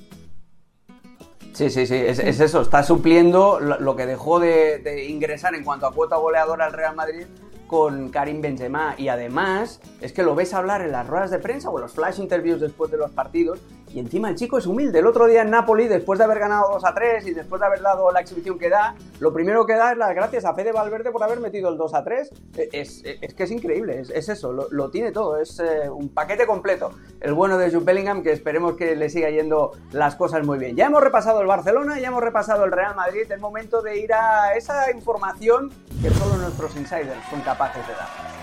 [1.53, 5.88] Sí, sí, sí, es, eso, está supliendo lo, que dejó de, de, ingresar en cuanto
[5.88, 7.25] a cuota goleadora al Real Madrid
[7.69, 11.69] con Karim Benzema y además es que lo ves hablar en las ruedas de prensa
[11.69, 13.60] o en los flash interviews después de los partidos
[13.93, 14.99] y encima el chico es humilde.
[14.99, 17.67] El otro día en Napoli, después de haber ganado 2 a 3 y después de
[17.67, 20.71] haber dado la exhibición que da, lo primero que da es las gracias a Fede
[20.71, 22.32] Valverde por haber metido el 2 a 3.
[22.58, 26.91] E, es, que es increíble, es, eso, lo, tiene todo, es eh, un paquete completo.
[27.19, 30.75] El bueno de Jude Bellingham, que esperemos que le siga yendo las cosas muy bien.
[30.75, 34.13] Ya hemos repasado el Barcelona, ya hemos repasado el Real Madrid, es momento de ir
[34.13, 35.71] a esa información
[36.02, 38.38] que solo nuestros insiders son capaces de dar.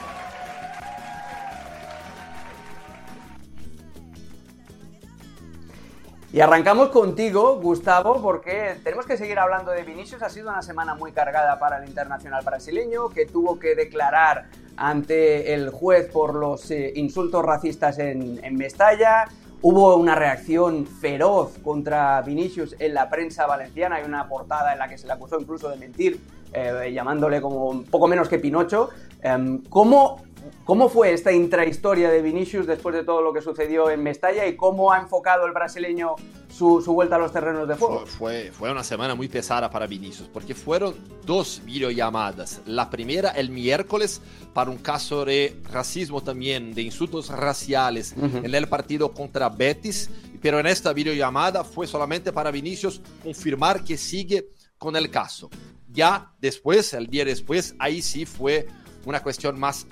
[6.33, 10.23] Y arrancamos contigo, Gustavo, porque tenemos que seguir hablando de Vinicius.
[10.23, 15.55] Ha sido una semana muy cargada para el internacional brasileño, que tuvo que declarar ante
[15.55, 19.27] el juez por los eh, insultos racistas en, Mestalla.
[19.63, 23.97] Hubo una reacción feroz contra Vinicius en la prensa valenciana.
[23.97, 26.21] Hay una portada en la que se le acusó incluso de mentir,
[26.53, 28.91] eh, llamándole como poco menos que Pinocho.
[29.23, 30.26] Em, ¿Cómo
[30.65, 34.57] ¿Cómo fue esta intrahistoria de Vinicius después de todo lo que sucedió en Mestalla y
[34.57, 36.17] cómo ha enfocado el brasileño
[36.49, 38.07] su, vuelta a los terrenos de fuego?
[38.07, 42.63] Fue, fue, una semana muy pesada para Vinicius porque fueron dos videollamadas.
[42.67, 44.21] La primera el miércoles
[44.53, 50.59] para un caso de racismo también, de insultos raciales en el partido contra Betis, pero
[50.59, 55.51] en esta videollamada fue solamente para Vinicius confirmar que sigue con el caso.
[55.93, 58.67] Ya después, el día después, ahí sí fue
[59.07, 59.87] una cuestión más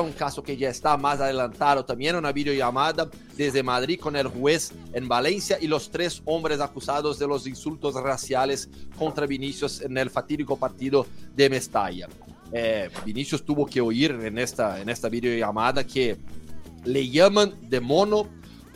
[0.00, 4.72] un caso que ya está más adelantado, también una videollamada desde Madrid con el juez
[4.92, 10.10] en Valencia y los tres hombres acusados de los insultos raciales contra Vinicius en el
[10.10, 12.08] fatídico partido de Mestalla.
[12.52, 16.16] Eh, Vinicius tuvo que oír en esta, en esta videollamada que
[16.84, 18.28] le llaman de mono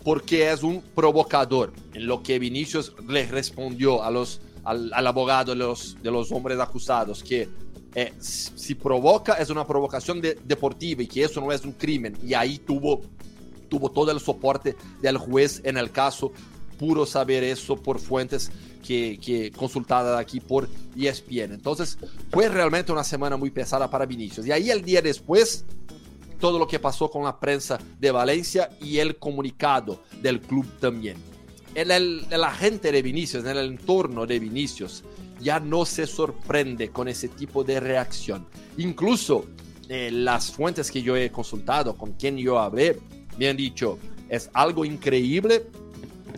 [0.05, 5.53] porque es un provocador, en lo que Vinicius le respondió a los, al, al abogado
[5.53, 7.49] de los, de los hombres acusados que
[7.95, 12.17] eh, si provoca es una provocación deportiva y que eso no es un crimen.
[12.25, 13.03] Y ahí tuvo,
[13.69, 16.33] tuvo todo el soporte del juez en el caso,
[16.79, 18.51] puro saber eso por fuentes
[18.87, 21.53] que, que consultadas aquí por ESPN.
[21.53, 21.99] Entonces
[22.31, 24.47] fue realmente una semana muy pesada para Vinicius.
[24.47, 25.65] Y ahí el día después
[26.39, 31.17] todo lo que pasó con la prensa de Valencia y el comunicado del club también.
[31.75, 35.05] El, el, el agente de Vinicius, en el entorno de Vinicius,
[35.41, 38.47] ya no se sorprende con ese tipo de reacción.
[38.77, 39.47] Incluso
[39.89, 42.99] eh, las fuentes que yo he consultado, con quien yo hablé,
[43.39, 43.99] me han dicho,
[44.29, 45.67] es algo increíble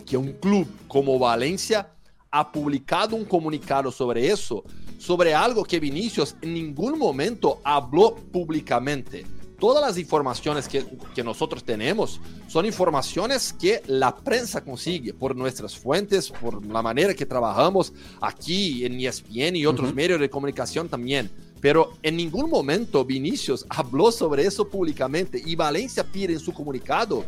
[0.05, 1.91] que un club como Valencia
[2.31, 4.63] ha publicado un comunicado sobre eso,
[4.97, 9.25] sobre algo que Vinicius en ningún momento habló públicamente
[9.63, 15.77] todas las informaciones que, que, nosotros tenemos son informaciones que la prensa consigue por nuestras
[15.77, 21.31] fuentes, por la manera que trabajamos aquí en ESPN y otros medios de comunicación también.
[21.61, 27.23] Pero en ningún momento Vinicius habló sobre eso públicamente y Valencia pide en su comunicado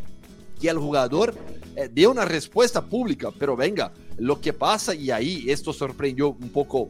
[0.60, 1.34] que el jugador
[1.78, 3.32] eh, dé una respuesta pública.
[3.40, 6.90] Pero venga, lo que pasa y ahí esto sorprendió un poco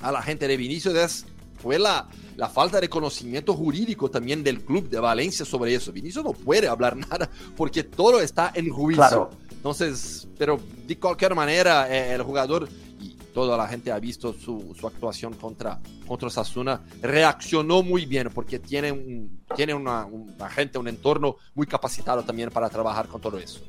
[0.00, 1.26] a la gente de Vinicius es,
[1.58, 5.90] fue la, la falta de conocimiento jurídico también del club de Valencia sobre eso.
[5.90, 9.30] Vinicius no puede hablar nada porque todo está en juicio.
[9.50, 12.68] Entonces, pero de cualquier manera, eh, el jugador
[13.00, 18.30] y toda la gente ha visto su, su, actuación contra, contra Sasuna, reaccionó muy bien
[18.32, 23.20] porque tiene, un, tiene una, una gente, un entorno muy capacitado también para trabajar con
[23.20, 23.60] todo eso.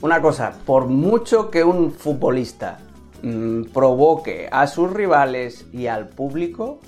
[0.00, 2.87] Una cosa, por mucho que un futbolista
[3.22, 6.80] Mm, provoque a sus rivales y al público,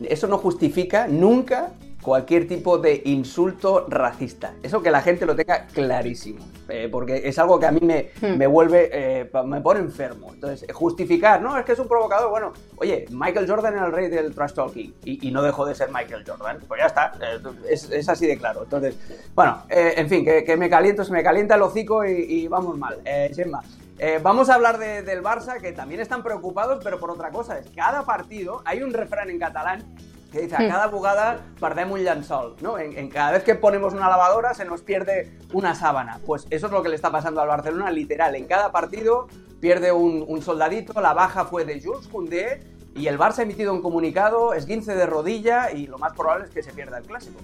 [0.00, 1.70] eso no justifica nunca
[2.02, 4.54] cualquier tipo de insulto racista.
[4.62, 8.10] Eso que la gente lo tenga clarísimo, eh, porque es algo que a mí me,
[8.20, 8.36] hmm.
[8.36, 10.32] me vuelve, eh, me pone enfermo.
[10.34, 14.08] Entonces, justificar, no, es que es un provocador, bueno, oye, Michael Jordan era el rey
[14.08, 18.08] del trash talking y, no dejó de ser Michael Jordan, pues ya está, eh, es,
[18.08, 18.64] así de claro.
[18.64, 18.96] Entonces,
[19.34, 22.98] bueno, en fin, que, me caliento, se me calienta el hocico y, vamos mal,
[23.32, 23.52] sin
[24.00, 24.22] más.
[24.22, 28.04] vamos a hablar del Barça, que también están preocupados, pero por otra cosa, es cada
[28.04, 29.84] partido, hay un refrán en catalán
[30.30, 32.78] que dice, a cada bugada perdemos un llençol, ¿no?
[32.78, 36.20] En, cada vez que ponemos una lavadora se nos pierde una sábana.
[36.24, 38.34] Pues eso es lo que le está pasando al Barcelona, literal.
[38.36, 39.26] En cada partido
[39.60, 42.62] pierde un, soldadito, la baja fue de Jules Koundé
[42.94, 46.44] y el Barça ha emitido un comunicado, es 15 de rodilla y lo más probable
[46.44, 47.40] es que se pierda el Clásico.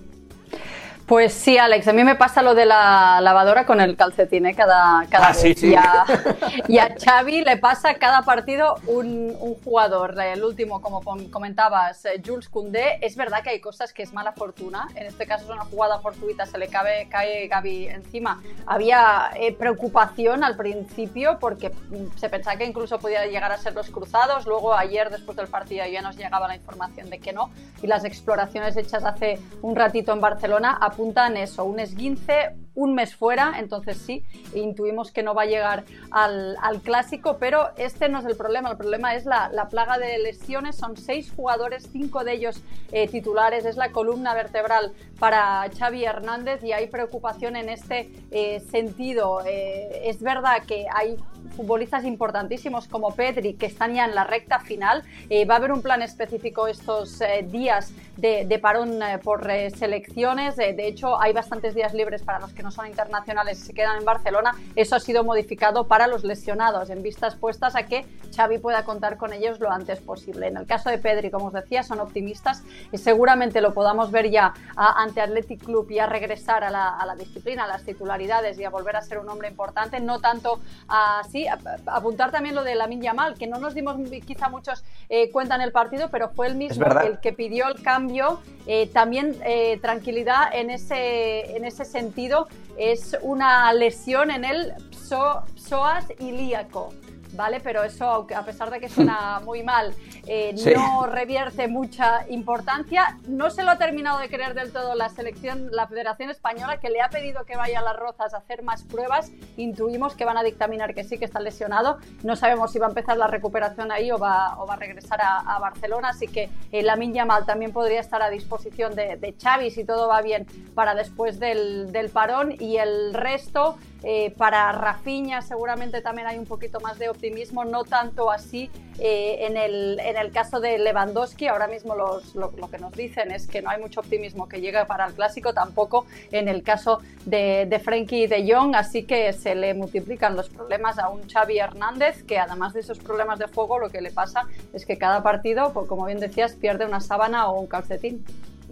[1.06, 4.56] Pues sí, Alex, a mí me pasa lo de la lavadora con el calcetín, ¿eh?
[4.56, 5.72] cada, cada ah, Sí, sí.
[6.68, 10.20] Y, a, Xavi le pasa cada partido un, jugador.
[10.20, 12.98] El último, como comentabas, eh, Jules Koundé.
[13.02, 14.88] Es verdad que hay cosas que es mala fortuna.
[14.96, 18.42] En este caso es una jugada fortuita, se le cae, cae Gaby encima.
[18.66, 21.70] Había eh, preocupación al principio porque
[22.16, 24.44] se pensaba que incluso podía llegar a ser los cruzados.
[24.44, 27.50] Luego ayer, después del partido, ya nos llegaba la información de que no.
[27.80, 33.16] Y las exploraciones hechas hace un ratito en Barcelona apuntan eso, un esguince, un mes
[33.16, 34.22] fuera, entonces sí,
[34.54, 38.76] intuimos que no va a llegar al, clásico, pero este no es el problema, el
[38.76, 42.62] problema es la, plaga de lesiones, son seis jugadores, cinco de ellos
[42.92, 48.60] eh, titulares, es la columna vertebral para Xavi Hernández y hay preocupación en este eh,
[48.70, 49.40] sentido.
[49.44, 51.16] Eh, es verdad que hay
[51.56, 55.02] futbolistas importantísimos como Pedri que están ya en la recta final.
[55.48, 60.56] va a haber un plan específico estos días de, parón por selecciones.
[60.56, 63.98] de hecho, hay bastantes días libres para los que no son internacionales y se quedan
[63.98, 68.58] en Barcelona, eso ha sido modificado para los lesionados, en vistas puestas a que Xavi
[68.58, 70.48] pueda contar con ellos lo antes posible.
[70.48, 74.30] En el caso de Pedri, como os decía, son optimistas y seguramente lo podamos ver
[74.30, 78.70] ya ante Athletic Club y a regresar a la, disciplina, a las titularidades y a
[78.70, 81.46] volver a ser un hombre importante, no tanto así,
[81.86, 85.60] apuntar también lo de Lamin Yamal, que no nos dimos quizá muchos eh, cuenta en
[85.60, 90.52] el partido, pero fue el mismo el que pidió el cambio, eh, también eh, tranquilidad
[90.52, 96.92] en ese, en ese sentido es una lesión en el psoas ilíaco.
[97.36, 97.60] ¿Vale?
[97.60, 99.94] Pero eso, a pesar de que suena muy mal,
[100.26, 103.18] eh, no revierte mucha importancia.
[103.28, 106.90] No se lo ha terminado de creer del todo la selección, la Federación Española, que
[106.90, 109.30] le ha pedido que vaya a las Rozas a hacer más pruebas.
[109.56, 111.98] Intuimos que van a dictaminar que sí, que está lesionado.
[112.22, 115.20] No sabemos si va a empezar la recuperación ahí o va, o va a regresar
[115.22, 116.10] a, Barcelona.
[116.10, 120.06] Así que eh, Lamin Yamal también podría estar a disposición de, de Xavi si todo
[120.06, 122.54] va bien para después del, del parón.
[122.60, 123.76] Y el resto
[124.08, 127.25] eh, para Rafinha seguramente también hay un poquito más de optimismo,
[127.64, 131.48] no tanto así eh, en, el, en, el, caso de Lewandowski.
[131.48, 134.84] Ahora mismo lo, lo, que nos dicen es que no hay mucho optimismo que llegue
[134.86, 139.54] para el clásico, tampoco en el caso de, de Frenkie de Jong, así que se
[139.54, 143.78] le multiplican los problemas a un Xavi Hernández, que además de esos problemas de fuego,
[143.78, 147.48] lo que le pasa es que cada partido, pues, como bien decías, pierde una sábana
[147.48, 148.24] o un calcetín.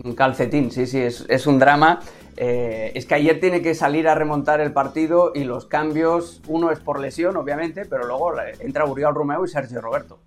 [0.03, 2.01] Un calcetín, sí, sí, es, es un drama.
[2.37, 6.73] Eh, es que ayer tiene que salir a remontar el partido y los cambios, uno
[6.73, 10.19] es por lesión, obviamente, pero luego entra Uriel Romeo y Sergio Roberto.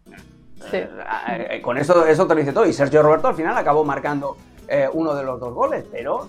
[0.72, 0.90] Eh,
[1.50, 2.66] eh, con eso, eso te lo dice todo.
[2.66, 4.38] Y Sergio Roberto al final acabó marcando
[4.94, 6.28] uno de los dos goles, pero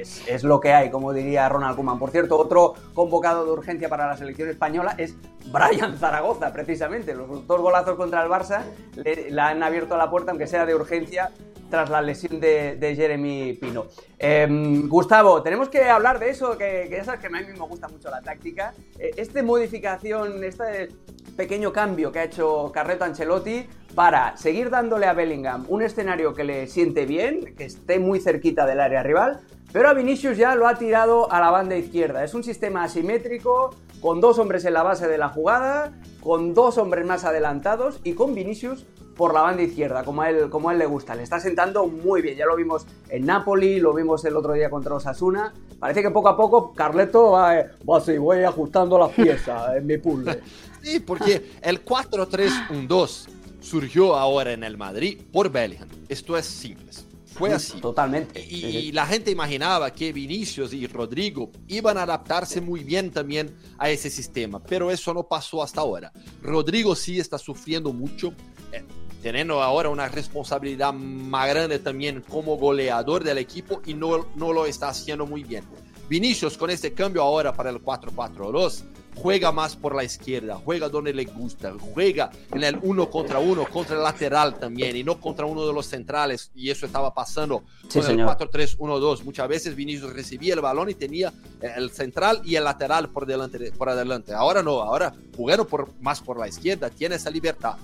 [0.00, 1.98] es, es, lo que hay, como diría Ronald Koeman.
[1.98, 5.14] Por cierto, otro convocado de urgencia para la selección española es
[5.46, 7.14] Brian Zaragoza, precisamente.
[7.14, 8.62] Los dos golazos contra el Barça
[8.94, 11.30] le han abierto la puerta, aunque sea de urgencia,
[11.70, 13.86] tras la lesión de, Jeremy Pino.
[14.18, 17.88] Em, Gustavo, tenemos que hablar de eso, que, que sabes que a mí me gusta
[17.88, 18.72] mucho la táctica.
[18.98, 20.88] Eh, esta modificación, este
[21.36, 26.44] pequeño cambio que ha hecho Carreto Ancelotti para seguir dándole a Bellingham un escenario que
[26.44, 29.40] le siente bien, que esté muy cerquita del área rival,
[29.72, 32.24] pero a Vinicius ya lo ha tirado a la banda izquierda.
[32.24, 36.78] Es un sistema asimétrico, con dos hombres en la base de la jugada, con dos
[36.78, 40.72] hombres más adelantados y con Vinicius por la banda izquierda, como a, él, como a
[40.72, 41.14] él le gusta.
[41.14, 42.36] Le está sentando muy bien.
[42.36, 45.54] Ya lo vimos en Napoli, lo vimos el otro día contra Osasuna.
[45.78, 49.86] Parece que poco a poco Carleto va, eh, va así, voy ajustando las piezas en
[49.86, 50.40] mi puzzle.
[50.82, 53.26] Sí, porque el 4-3-1-2
[53.60, 55.88] surgió ahora en el Madrid por Bellingham.
[56.08, 56.92] Esto es simple.
[57.36, 57.80] Fue así.
[57.80, 58.40] Totalmente.
[58.44, 63.90] Y, la gente imaginaba que Vinicius y Rodrigo iban a adaptarse muy bien también a
[63.90, 66.12] ese sistema, pero eso no pasó hasta ahora.
[66.42, 68.32] Rodrigo sí está sufriendo mucho.
[68.72, 68.84] Eh,
[69.22, 74.66] teniendo ahora una responsabilidad más grande también como goleador del equipo y no, no lo
[74.66, 75.64] está haciendo muy bien.
[76.08, 78.84] Vinicius con este cambio ahora para el 4-4-2
[79.16, 83.64] juega más por la izquierda, juega donde le gusta, juega en el uno contra uno,
[83.64, 87.64] contra el lateral también y no contra uno de los centrales y eso estaba pasando
[87.92, 89.24] con el 4-3-1-2.
[89.24, 93.72] Muchas veces Vinicius recibía el balón y tenía el central y el lateral por delante,
[93.72, 94.34] por adelante.
[94.34, 97.76] Ahora no, ahora jugando por, más por la izquierda, tiene esa libertad.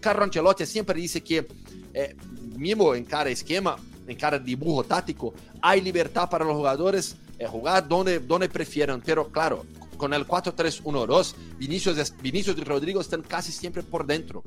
[0.00, 1.46] Carlo Ancelotti siempre dice que
[1.92, 2.16] eh,
[2.56, 7.86] mismo en cada esquema, en cada dibujo táctico, hay libertad para los jugadores eh, jugar
[7.86, 9.64] donde, donde prefieran, pero claro,
[9.96, 14.42] con el 4-3-1-2, Vinicius, Vinicius y Rodrigo están casi siempre por dentro.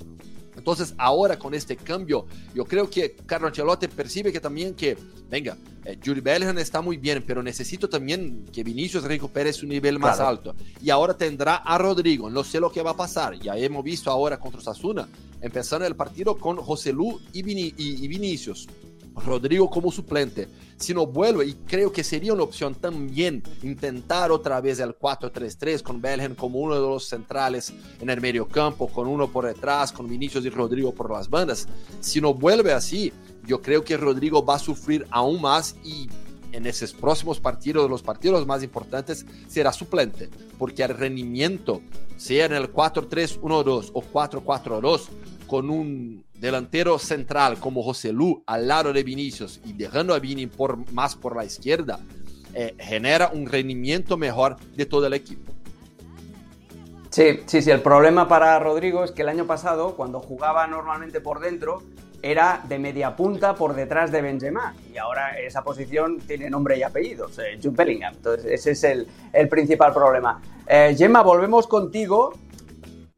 [0.57, 4.97] Entonces ahora con este cambio, yo creo que Carlo Ancelotti percibe que también que,
[5.29, 5.55] venga,
[5.85, 10.55] eh, Bellingham está muy bien, pero necesito también que Vinicius recupere su nivel más alto.
[10.81, 13.39] Y ahora tendrá a Rodrigo, no sé lo que va a pasar.
[13.39, 15.07] Ya hemos visto ahora contra Sasuna,
[15.41, 18.67] empezando el partido con José Lu y, y Vinicius.
[19.25, 20.47] Rodrigo como suplente.
[20.77, 25.81] Si no vuelve, y creo que sería una opción también intentar otra vez el 4-3-3
[25.81, 29.91] con Belgen como uno de los centrales en el medio campo, con uno por detrás,
[29.91, 31.67] con Vinicius y Rodrigo por las bandas.
[31.99, 33.11] Si no vuelve así,
[33.45, 36.07] yo creo que Rodrigo va a sufrir aún más y
[36.51, 41.81] en esos próximos partidos, los partidos más importantes, será suplente, porque el rendimiento,
[42.15, 45.01] sea en el 4-3-1-2 o 4-4-2,
[45.47, 50.45] con un delantero central como José Lu al lado de Vinicius y dejando a Vini
[50.47, 51.99] por, más por la izquierda,
[52.53, 55.51] eh, genera un rendimiento mejor de todo el equipo.
[57.09, 57.71] Sí, sí, sí.
[57.71, 61.81] El problema para Rodrigo es que el año pasado, cuando jugaba normalmente por dentro,
[62.21, 64.75] era de media punta por detrás de Benzema.
[64.93, 68.13] Y ahora esa posición tiene nombre y apellidos, eh, Jude Bellingham.
[68.13, 70.41] Entonces, ese es el, el principal problema.
[70.67, 72.33] Eh, Gemma, volvemos contigo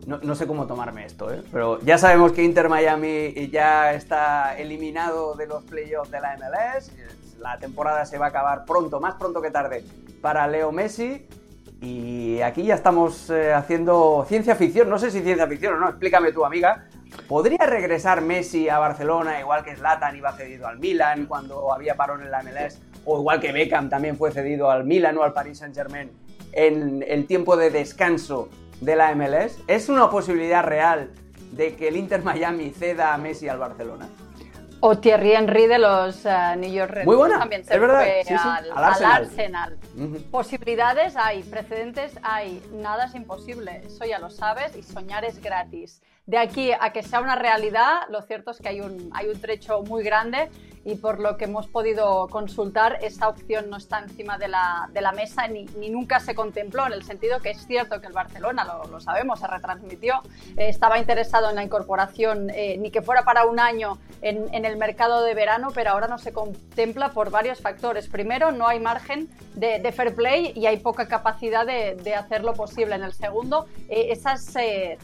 [0.09, 1.43] no, sé cómo tomarme esto, ¿eh?
[1.51, 6.91] pero ya sabemos que Inter Miami ya está eliminado de los playoffs de la MLS.
[7.37, 9.83] La temporada se va a acabar pronto, más pronto que tarde,
[10.21, 11.27] para Leo Messi.
[11.81, 14.89] Y aquí ya estamos eh, haciendo ciencia ficción.
[14.89, 16.87] No sé si ciencia ficción o no, explícame tú, amiga.
[17.27, 22.21] ¿Podría regresar Messi a Barcelona igual que Zlatan iba cedido al Milan cuando había parón
[22.23, 22.81] en la MLS?
[23.05, 26.11] O igual que Beckham también fue cedido al Milan o al Paris Saint Germain
[26.51, 28.49] en el tiempo de descanso
[28.81, 29.59] de la MLS?
[29.67, 31.11] ¿Es una posibilidad real
[31.51, 34.07] de que el Inter Miami ceda a Messi al Barcelona?
[34.81, 38.71] O Thierry Henry de los uh, New York Red Bulls también se fue Al,
[39.03, 39.77] Arsenal.
[40.31, 46.01] Posibilidades hay, precedentes hay, nada es imposible, eso ya lo sabes y soñar es gratis.
[46.29, 49.41] De aquí a que sea una realidad, lo cierto es que hay un, hay un
[49.41, 50.51] trecho muy grande
[50.85, 55.01] y por lo que hemos podido consultar, esta opción no está encima de la, de
[55.01, 58.13] la mesa ni, ni, nunca se contempló, en el sentido que es cierto que el
[58.13, 60.21] Barcelona, lo, lo sabemos, se retransmitió,
[60.55, 64.65] eh, estaba interesado en la incorporación, eh, ni que fuera para un año en, en,
[64.65, 68.07] el mercado de verano, pero ahora no se contempla por varios factores.
[68.07, 72.95] Primero, no hay margen de, fair play y hay poca capacidad de, de hacerlo posible.
[72.95, 74.53] En el segundo, eh, esas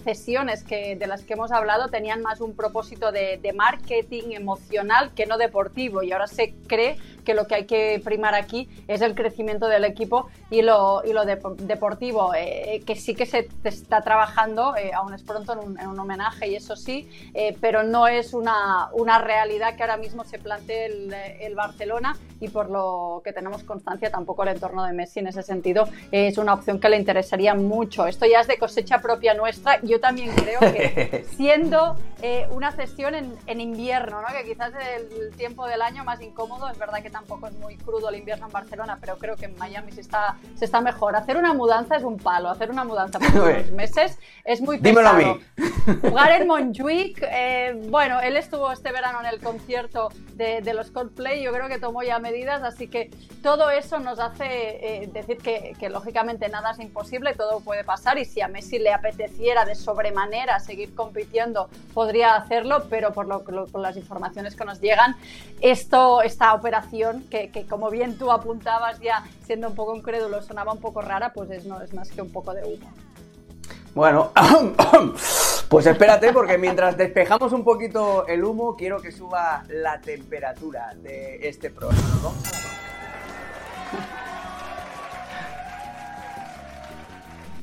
[0.03, 5.25] cesiones que, de las que hemos hablado tenían más un propósito de marketing emocional que
[5.25, 9.15] no deportivo y ahora se cree que lo que hay que primar aquí es el
[9.15, 14.75] crecimiento del equipo y lo, y lo deportivo, eh, que sí que se está trabajando,
[14.77, 18.89] eh, aún es pronto en un, homenaje y eso sí, eh, pero no es una,
[18.93, 23.63] una, realidad que ahora mismo se plantee el, el, Barcelona y por lo que tenemos
[23.63, 27.55] constancia tampoco el entorno de Messi en ese sentido es una opción que le interesaría
[27.55, 28.05] mucho.
[28.05, 29.79] Esto ya es de cosecha propia nuestra.
[29.81, 31.95] Yo también creo que siendo
[32.51, 34.27] una cesión en, en invierno, ¿no?
[34.27, 38.09] que quizás el tiempo del año más incómodo, es verdad que tampoco es muy crudo
[38.09, 41.15] el invierno en Barcelona, pero creo que en Miami se está, se está mejor.
[41.15, 45.17] Hacer una mudanza es un palo, hacer una mudanza por unos meses es muy pesado.
[45.17, 45.41] Dímelo a mí.
[46.01, 50.89] Jugar en Montjuic, eh, bueno, él estuvo este verano en el concierto de, de, los
[50.89, 53.11] Coldplay, yo creo que tomó ya medidas, así que
[53.43, 54.45] todo eso nos hace
[55.03, 58.79] eh, decir que, que, lógicamente nada es imposible, todo puede pasar y si a Messi
[58.79, 64.65] le apeteciera de sobremanera seguir compitiendo, podría hacerlo, pero por, lo, por las informaciones que
[64.65, 65.15] nos llegan,
[65.61, 70.79] esto, esta operación que, como bien tú apuntabas ya siendo un poco incrédulo sonaba un
[70.79, 72.91] poco rara, pues es, no es más que un poco de humo.
[73.93, 74.31] Bueno,
[75.69, 81.47] pues espérate porque mientras despejamos un poquito el humo, quiero que suba la temperatura de
[81.47, 82.33] este programa.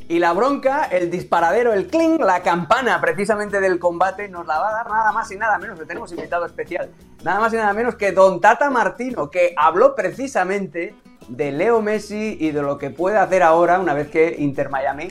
[0.09, 4.71] Y la bronca, el disparadero, el cling, la campana precisamente del combate nos la va
[4.71, 6.91] a dar nada más y nada menos que tenemos invitado especial.
[7.25, 10.95] Nada más y nada menos que Don Tata Martino, que habló precisamente
[11.29, 15.09] de Leo Messi y de lo que puede hacer ahora una vez que Inter Miami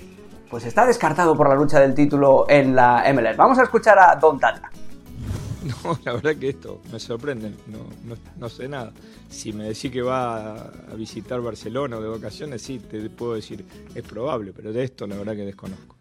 [0.49, 3.37] pues está descartado por la lucha del título en la MLS.
[3.37, 4.69] Vamos a escuchar a Don Tata.
[5.83, 7.51] No, la verdad que esto me sorprende,
[8.37, 8.91] no, sé nada.
[9.29, 13.65] Si me decís que va a visitar Barcelona o de vacaciones, sí, te puedo decir,
[13.93, 15.97] es probable, pero de esto la verdad que desconozco.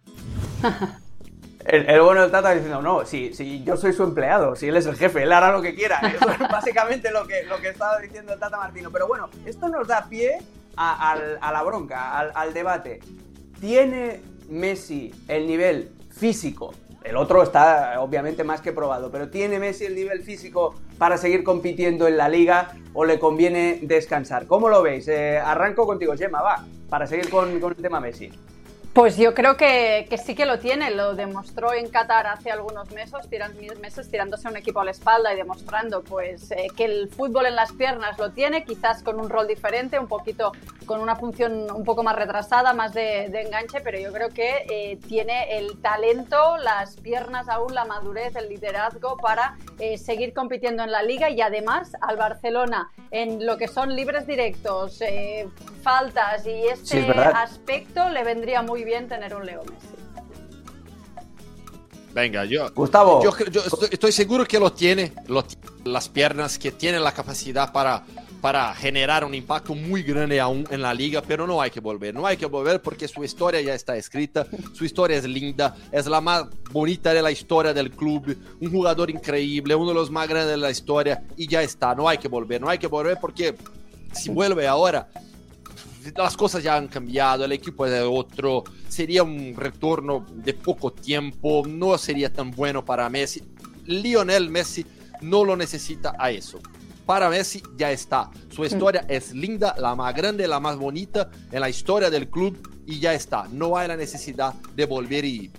[1.62, 4.86] El, bueno del Tata diciendo, no, si, si yo soy su empleado, si él es
[4.86, 5.98] el jefe, él hará lo que quiera.
[5.98, 8.90] Eso es básicamente lo que, lo que estaba diciendo el Tata Martino.
[8.90, 10.38] Pero bueno, esto nos da pie
[10.76, 11.16] a,
[11.52, 13.00] la bronca, al, al debate.
[13.60, 16.72] ¿Tiene Messi el nivel físico
[17.04, 21.42] el otro está obviamente más que probado, pero ¿tiene Messi el nivel físico para seguir
[21.44, 24.46] compitiendo en la liga o le conviene descansar?
[24.46, 25.08] ¿Cómo lo veis?
[25.08, 28.30] Eh, arranco contigo, Gemma, va, para seguir con, el tema Messi.
[28.92, 32.90] Pues yo creo que, que, sí que lo tiene, lo demostró en Qatar hace algunos
[32.90, 37.08] meses, tiran, meses tirándose un equipo a la espalda y demostrando pues eh, que el
[37.08, 40.50] fútbol en las piernas lo tiene, quizás con un rol diferente, un poquito
[40.86, 44.64] con una función un poco más retrasada, más de, de enganche, pero yo creo que
[44.68, 50.82] eh, tiene el talento, las piernas aún, la madurez, el liderazgo para eh, seguir compitiendo
[50.82, 55.00] en la liga y además al Barcelona en lo que son libres directos,
[55.82, 60.00] faltas y este aspecto le vendría muy bien tener un Leo Messi.
[62.12, 62.70] Venga, yo.
[62.72, 63.22] Gustavo.
[63.22, 63.32] Yo,
[63.90, 65.12] estoy, seguro que lo tiene,
[65.84, 68.04] las piernas, que tiene la capacidad para,
[68.40, 72.12] para generar un impacto muy grande aún en la liga, pero no hay que volver.
[72.12, 76.06] No hay que volver porque su historia ya está escrita, su historia es linda, es
[76.06, 80.28] la más bonita de la historia del club, un jugador increíble, uno de los más
[80.28, 81.94] grandes de la historia y ya está.
[81.94, 83.54] No hay que volver, no hay que volver porque
[84.12, 85.08] si vuelve ahora
[86.16, 91.62] las cosas ya han cambiado, el equipo es otro, sería un retorno de poco tiempo,
[91.66, 93.42] no sería tan bueno para Messi.
[93.86, 94.84] Lionel Messi
[95.20, 96.60] no lo necesita a eso.
[97.06, 98.30] Para Messi ya está.
[98.50, 102.56] Su historia es linda, la más grande, la más bonita en la historia del club
[102.86, 103.48] y ya está.
[103.50, 105.50] No hay la necesidad de volver y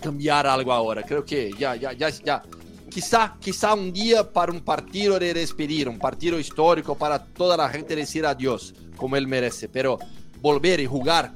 [0.00, 1.02] cambiar algo ahora.
[1.02, 2.42] Creo que ya, ya, ya, ya.
[2.90, 7.68] Quizá, quizá un día para un partido de despedir, un partido histórico para toda la
[7.68, 9.68] gente decir adiós como él merece.
[9.68, 9.98] Pero
[10.40, 11.32] volver y jugar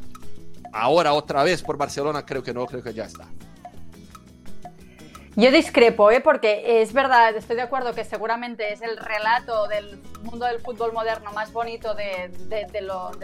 [0.72, 3.28] ahora otra vez por Barcelona, creo que no, creo que ya está.
[5.34, 6.20] Yo discrepo, ¿eh?
[6.20, 10.92] porque es verdad, estoy de acuerdo que seguramente es el relato del mundo del fútbol
[10.92, 12.30] moderno más bonito de,
[12.82, 13.16] los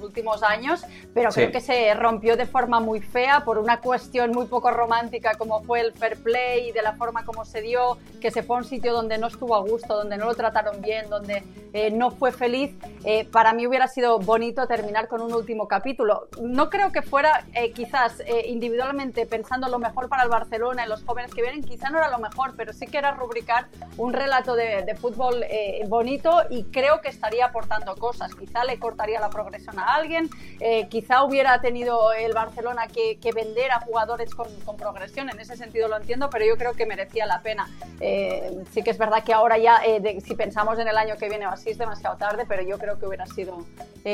[0.00, 0.82] últimos años,
[1.12, 5.34] pero creo que se rompió de forma muy fea por una cuestión muy poco romántica
[5.34, 8.56] como fue el fair play y de la forma como se dio, que se fue
[8.56, 11.42] a un sitio donde no estuvo a gusto, donde no lo trataron bien, donde
[11.74, 12.74] eh, no fue feliz.
[13.04, 16.28] Eh, para mí hubiera sido bonito terminar con un último capítulo.
[16.40, 21.02] No creo que fuera eh, quizás individualmente pensando lo mejor para el Barcelona y los
[21.04, 24.54] jóvenes que vienen, quizá no era lo mejor, pero sí que era rubricar un relato
[24.54, 25.44] de, de fútbol
[25.88, 28.34] bonito y creo que estaría aportando cosas.
[28.34, 30.30] Quizá le cortaría la progresión a alguien,
[30.60, 35.88] eh, quizá hubiera tenido el Barcelona que, vender a jugadores con, progresión, en ese sentido
[35.88, 37.68] lo entiendo, pero yo creo que merecía la pena.
[38.00, 41.28] Eh, sí que es verdad que ahora ya, eh, si pensamos en el año que
[41.28, 43.64] viene o así, es demasiado tarde, pero yo creo que hubiera sido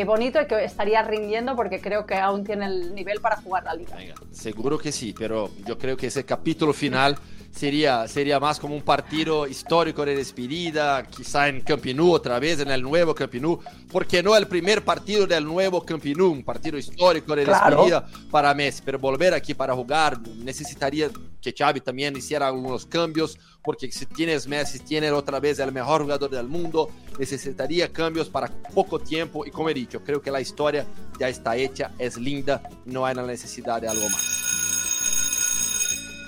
[0.04, 3.74] bonito y que estaría rindiendo porque creo que aún tiene el nivel para jugar la
[3.74, 3.96] liga.
[4.30, 7.17] seguro que sí, pero yo creo que ese capítulo final
[7.50, 12.60] sería, sería más como un partido histórico de despedida, quizá en Camp Nou otra vez,
[12.60, 16.44] en el nuevo Camp Nou, porque no el primer partido del nuevo Camp Nou, un
[16.44, 22.16] partido histórico de despedida para Messi, pero volver aquí para jugar necesitaría que Xavi también
[22.16, 26.90] hiciera algunos cambios, porque si tienes Messi, tienes otra vez el mejor jugador del mundo,
[27.18, 30.86] necesitaría cambios para poco tiempo y como he dicho, creo que la historia
[31.18, 34.47] ya está hecha, es linda, no hay la necesidad de algo más.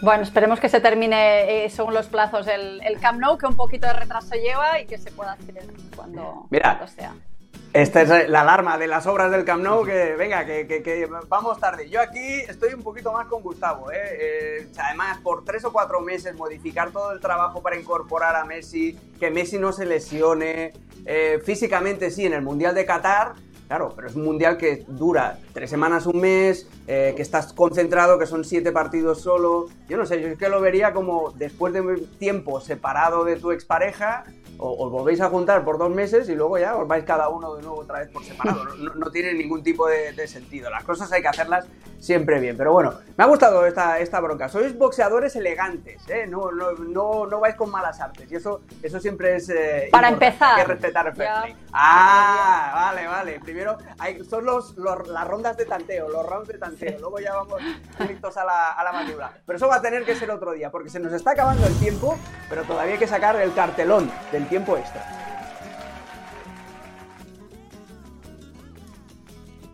[0.02, 3.56] Bueno, esperemos que se termine eh, según los plazos el, el, Camp Nou, que un
[3.56, 5.62] poquito de retraso lleva y que se pueda hacer
[5.94, 7.14] cuando, Mira, sea.
[7.72, 11.60] Esta es la alarma de las obras del Camp Nou, que venga, que, que, vamos
[11.60, 11.90] tarde.
[11.90, 13.92] Yo aquí estoy un poquito más con Gustavo.
[13.92, 13.98] ¿eh?
[14.20, 18.98] Eh, además, por tres o cuatro meses modificar todo el trabajo para incorporar a Messi,
[19.20, 20.72] que Messi no se lesione.
[21.44, 23.34] físicamente sí, en el Mundial de Qatar,
[23.70, 28.18] Claro, pero es un mundial que dura tres semanas, un mes, eh, que estás concentrado,
[28.18, 29.66] que son siete partidos solo.
[29.88, 33.36] Yo no sé, yo es que lo vería como después de un tiempo separado de
[33.36, 34.24] tu expareja,
[34.62, 37.62] os volvéis a juntar por dos meses y luego ya os vais cada uno de
[37.62, 38.64] nuevo otra vez por separado.
[38.96, 40.70] No, tiene ningún tipo de, sentido.
[40.70, 41.66] Las cosas hay que hacerlas
[41.98, 42.56] siempre bien.
[42.56, 44.48] Pero bueno, me ha gustado esta, esta bronca.
[44.48, 46.26] Sois boxeadores elegantes, ¿eh?
[46.26, 48.30] no, no, no, vais con malas artes.
[48.30, 49.48] Y eso, eso siempre es.
[49.48, 50.58] Eh, Para empezar.
[50.58, 53.40] Hay que respetar el fair Ah, vale, vale.
[53.40, 56.69] Primero hay, son los, las rondas de tanteo, los rounds de tanteo.
[57.00, 57.60] Luego ya vamos
[57.98, 59.32] directos a la, a la mandíbula.
[59.46, 61.78] Pero eso va a tener que ser otro día, porque se nos está acabando el
[61.78, 62.18] tiempo,
[62.48, 65.20] pero todavía hay que sacar el cartelón del tiempo extra.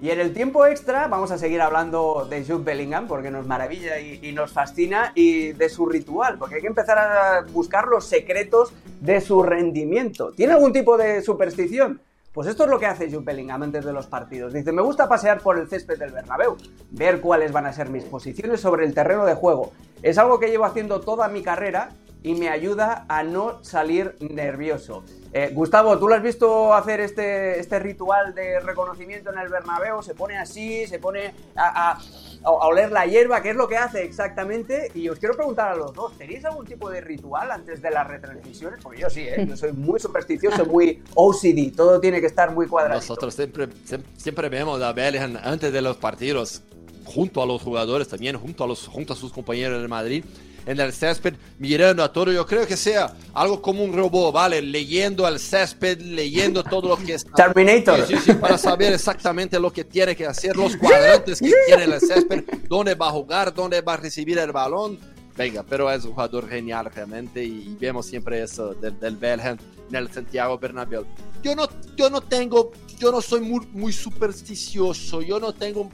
[0.01, 3.99] Y en el tiempo extra vamos a seguir hablando de Jude Bellingham porque nos maravilla
[3.99, 8.75] y, nos fascina y de su ritual, porque hay que empezar a buscar los secretos
[9.01, 10.33] de su rendimiento.
[10.33, 12.01] ¿Tiene algún tipo de superstición?
[12.37, 14.53] Pues esto es lo que hace Jude Bellingham antes de los partidos.
[14.53, 16.59] Dice, me gusta pasear por el césped del Bernabéu,
[16.91, 19.73] ver cuáles van a ser mis posiciones sobre el terreno de juego.
[20.03, 21.93] Es algo que llevo haciendo toda mi carrera
[22.27, 25.05] y me ayuda a no salir nervioso.
[25.33, 30.03] Eh, Gustavo, ¿tú lo has visto hacer este, este ritual de reconocimiento en el Bernabéu?
[30.03, 32.01] Se pone así, se pone a,
[32.43, 34.91] oler la hierba, ¿qué es lo que hace exactamente?
[34.93, 38.09] Y os quiero preguntar a los dos, ¿tenéis algún tipo de ritual antes de las
[38.09, 38.81] retransmisiones?
[38.83, 39.47] Porque yo sí, ¿eh?
[39.49, 42.97] yo soy muy supersticioso, muy OCD, todo tiene que estar muy cuadrado.
[42.97, 43.69] Nosotros siempre,
[44.17, 46.65] siempre vemos a Bellingham antes de los partidos
[47.05, 50.25] junto a los jugadores también, junto a, los, junto a sus compañeros de Madrid,
[50.67, 52.33] en el césped, mirando a todo.
[52.33, 54.61] Yo creo que sea algo como un robot, ¿vale?
[54.61, 57.53] Leyendo el césped, leyendo todo lo que está.
[57.53, 58.07] Terminator.
[58.07, 62.01] Sí, sí, para saber exactamente lo que tiene que hacer, los cuadrantes que tiene el
[62.01, 64.99] césped, dónde va a jugar, dónde va a recibir el balón.
[65.37, 69.59] Venga, pero es un jugador genial realmente y, vemos siempre eso del, del en
[69.95, 71.05] el Santiago Bernabéu.
[71.43, 75.91] Yo no, yo no tengo, yo no soy muy, muy supersticioso, yo no tengo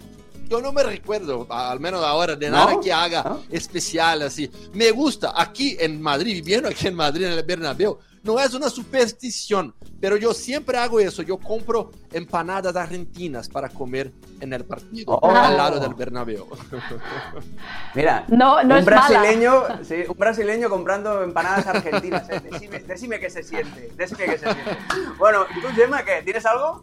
[0.49, 4.51] yo no me recuerdo, al menos ahora, de nada que haga especial así.
[4.73, 8.69] Me gusta aquí en Madrid, viviendo aquí en Madrid, en el Bernabéu, no es una
[8.71, 11.23] superstición, pero yo siempre hago eso.
[11.23, 15.31] Yo compro empanadas argentinas para comer en el partido, Oh.
[15.31, 16.47] al lado del Bernabéu.
[17.95, 19.09] Mira, No, no un es mala.
[19.09, 22.29] brasileño, sí, un brasileño comprando empanadas argentinas.
[22.31, 22.41] eh.
[22.51, 23.91] Decime, decime qué se siente.
[23.97, 24.77] Decime qué se siente.
[25.19, 26.23] Bueno, ¿y tú, Gemma, qué?
[26.23, 26.83] ¿Tienes algo?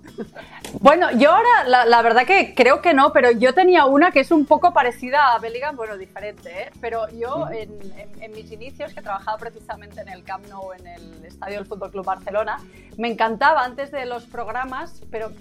[0.80, 4.22] Bueno, yo ahora, la, la verdad que creo que no, pero yo tenía una que
[4.22, 6.72] es un poco parecida a Bellingham, bueno, diferente, ¿eh?
[6.82, 10.86] pero yo en, en- en mis inicios, que trabajaba precisamente en el Camp Nou, en
[10.88, 12.60] el estadio del Fútbol Club Barcelona,
[12.98, 15.32] me encantaba antes de los programas, pero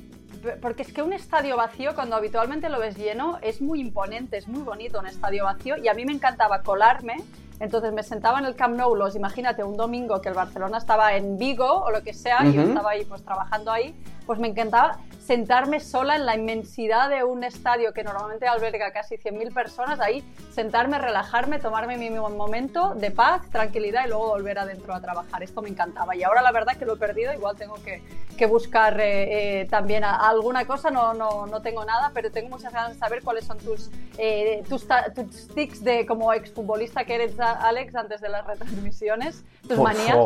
[0.61, 4.47] porque es que un estadio vacío, cuando habitualmente lo ves lleno, es muy imponente, es
[4.47, 7.17] muy bonito un estadio vacío, y a mí me encantaba colarme.
[7.61, 11.15] Entonces me sentaba en el Camp Nou, los imagínate un domingo que el Barcelona estaba
[11.15, 13.95] en Vigo o lo que sea, y yo estaba ahí pues trabajando ahí,
[14.27, 19.17] pues me encantaba sentarme sola en la inmensidad de un estadio que normalmente alberga casi
[19.17, 24.95] 100.000 personas, ahí sentarme, relajarme, tomarme mi momento de paz, tranquilidad y luego volver adentro
[24.95, 25.43] a trabajar.
[25.43, 28.03] Esto me encantaba y ahora la verdad que lo he perdido, igual tengo que,
[28.39, 32.49] que buscar eh, eh, también a- alguna cosa, no, no, no tengo nada, pero tengo
[32.49, 37.15] muchas ganas de saber cuáles son tus, eh, tus, tus tics de como exfutbolista que
[37.17, 40.17] eres, a- Alex, antes de las retransmisiones, tus manías.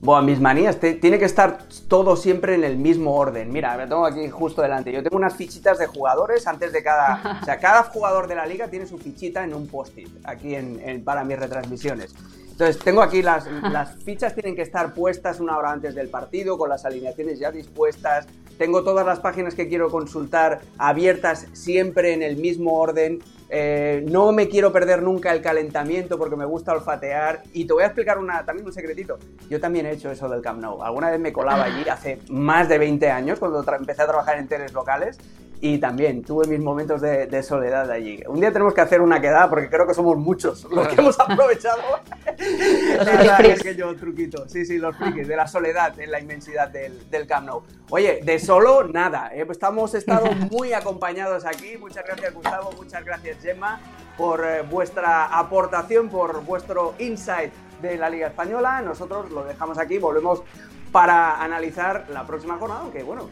[0.00, 3.50] Buah, mis manías, te- tiene que estar todo siempre en el mismo orden.
[3.52, 4.92] Mira, me tengo aquí justo delante.
[4.92, 7.38] Yo tengo unas fichitas de jugadores antes de cada.
[7.42, 10.80] O sea, cada jugador de la liga tiene su fichita en un post-it aquí en,
[10.88, 12.14] en- para mis retransmisiones.
[12.52, 16.56] Entonces, tengo aquí las, las fichas, tienen que estar puestas una hora antes del partido,
[16.58, 18.26] con las alineaciones ya dispuestas.
[18.62, 23.18] Tengo todas las páginas que quiero consultar abiertas siempre en el mismo orden.
[23.48, 27.42] Eh, no me quiero perder nunca el calentamiento porque me gusta olfatear.
[27.52, 29.18] Y te voy a explicar una, también un secretito.
[29.50, 30.80] Yo también he hecho eso del Camp Nou.
[30.80, 34.46] Alguna vez me colaba allí hace más de 20 años cuando empecé a trabajar en
[34.46, 35.18] teles locales.
[35.64, 38.20] Y también tuve mis momentos de, de soledad allí.
[38.26, 41.20] Un día tenemos que hacer una quedada porque creo que somos muchos los que hemos
[41.20, 41.80] aprovechado
[42.36, 44.48] ese pequeño truquito.
[44.48, 47.62] Sí, sí, los frikis, de la soledad en la inmensidad del, del Camp Nou.
[47.90, 49.30] Oye, de solo, nada.
[49.32, 49.46] ¿eh?
[49.48, 51.76] Estamos estado muy acompañados aquí.
[51.78, 52.72] Muchas gracias, Gustavo.
[52.72, 53.78] Muchas gracias, Gemma,
[54.18, 58.82] por eh, vuestra aportación, por vuestro insight de la Liga Española.
[58.82, 59.98] Nosotros lo dejamos aquí.
[59.98, 60.42] Volvemos
[60.90, 63.30] para analizar la próxima jornada, aunque bueno,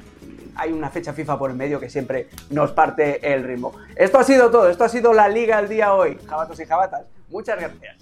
[0.57, 3.73] hay una fecha FIFA por el medio que siempre nos parte el ritmo.
[3.97, 4.69] Esto ha sido todo.
[4.69, 6.19] Esto ha sido la Liga al día hoy.
[6.29, 7.03] Jabatos y jabatas.
[7.29, 7.97] Muchas gracias.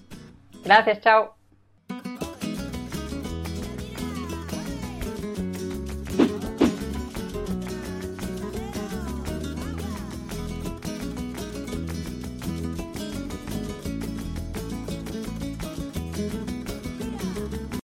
[0.65, 1.38] Gracias, chao.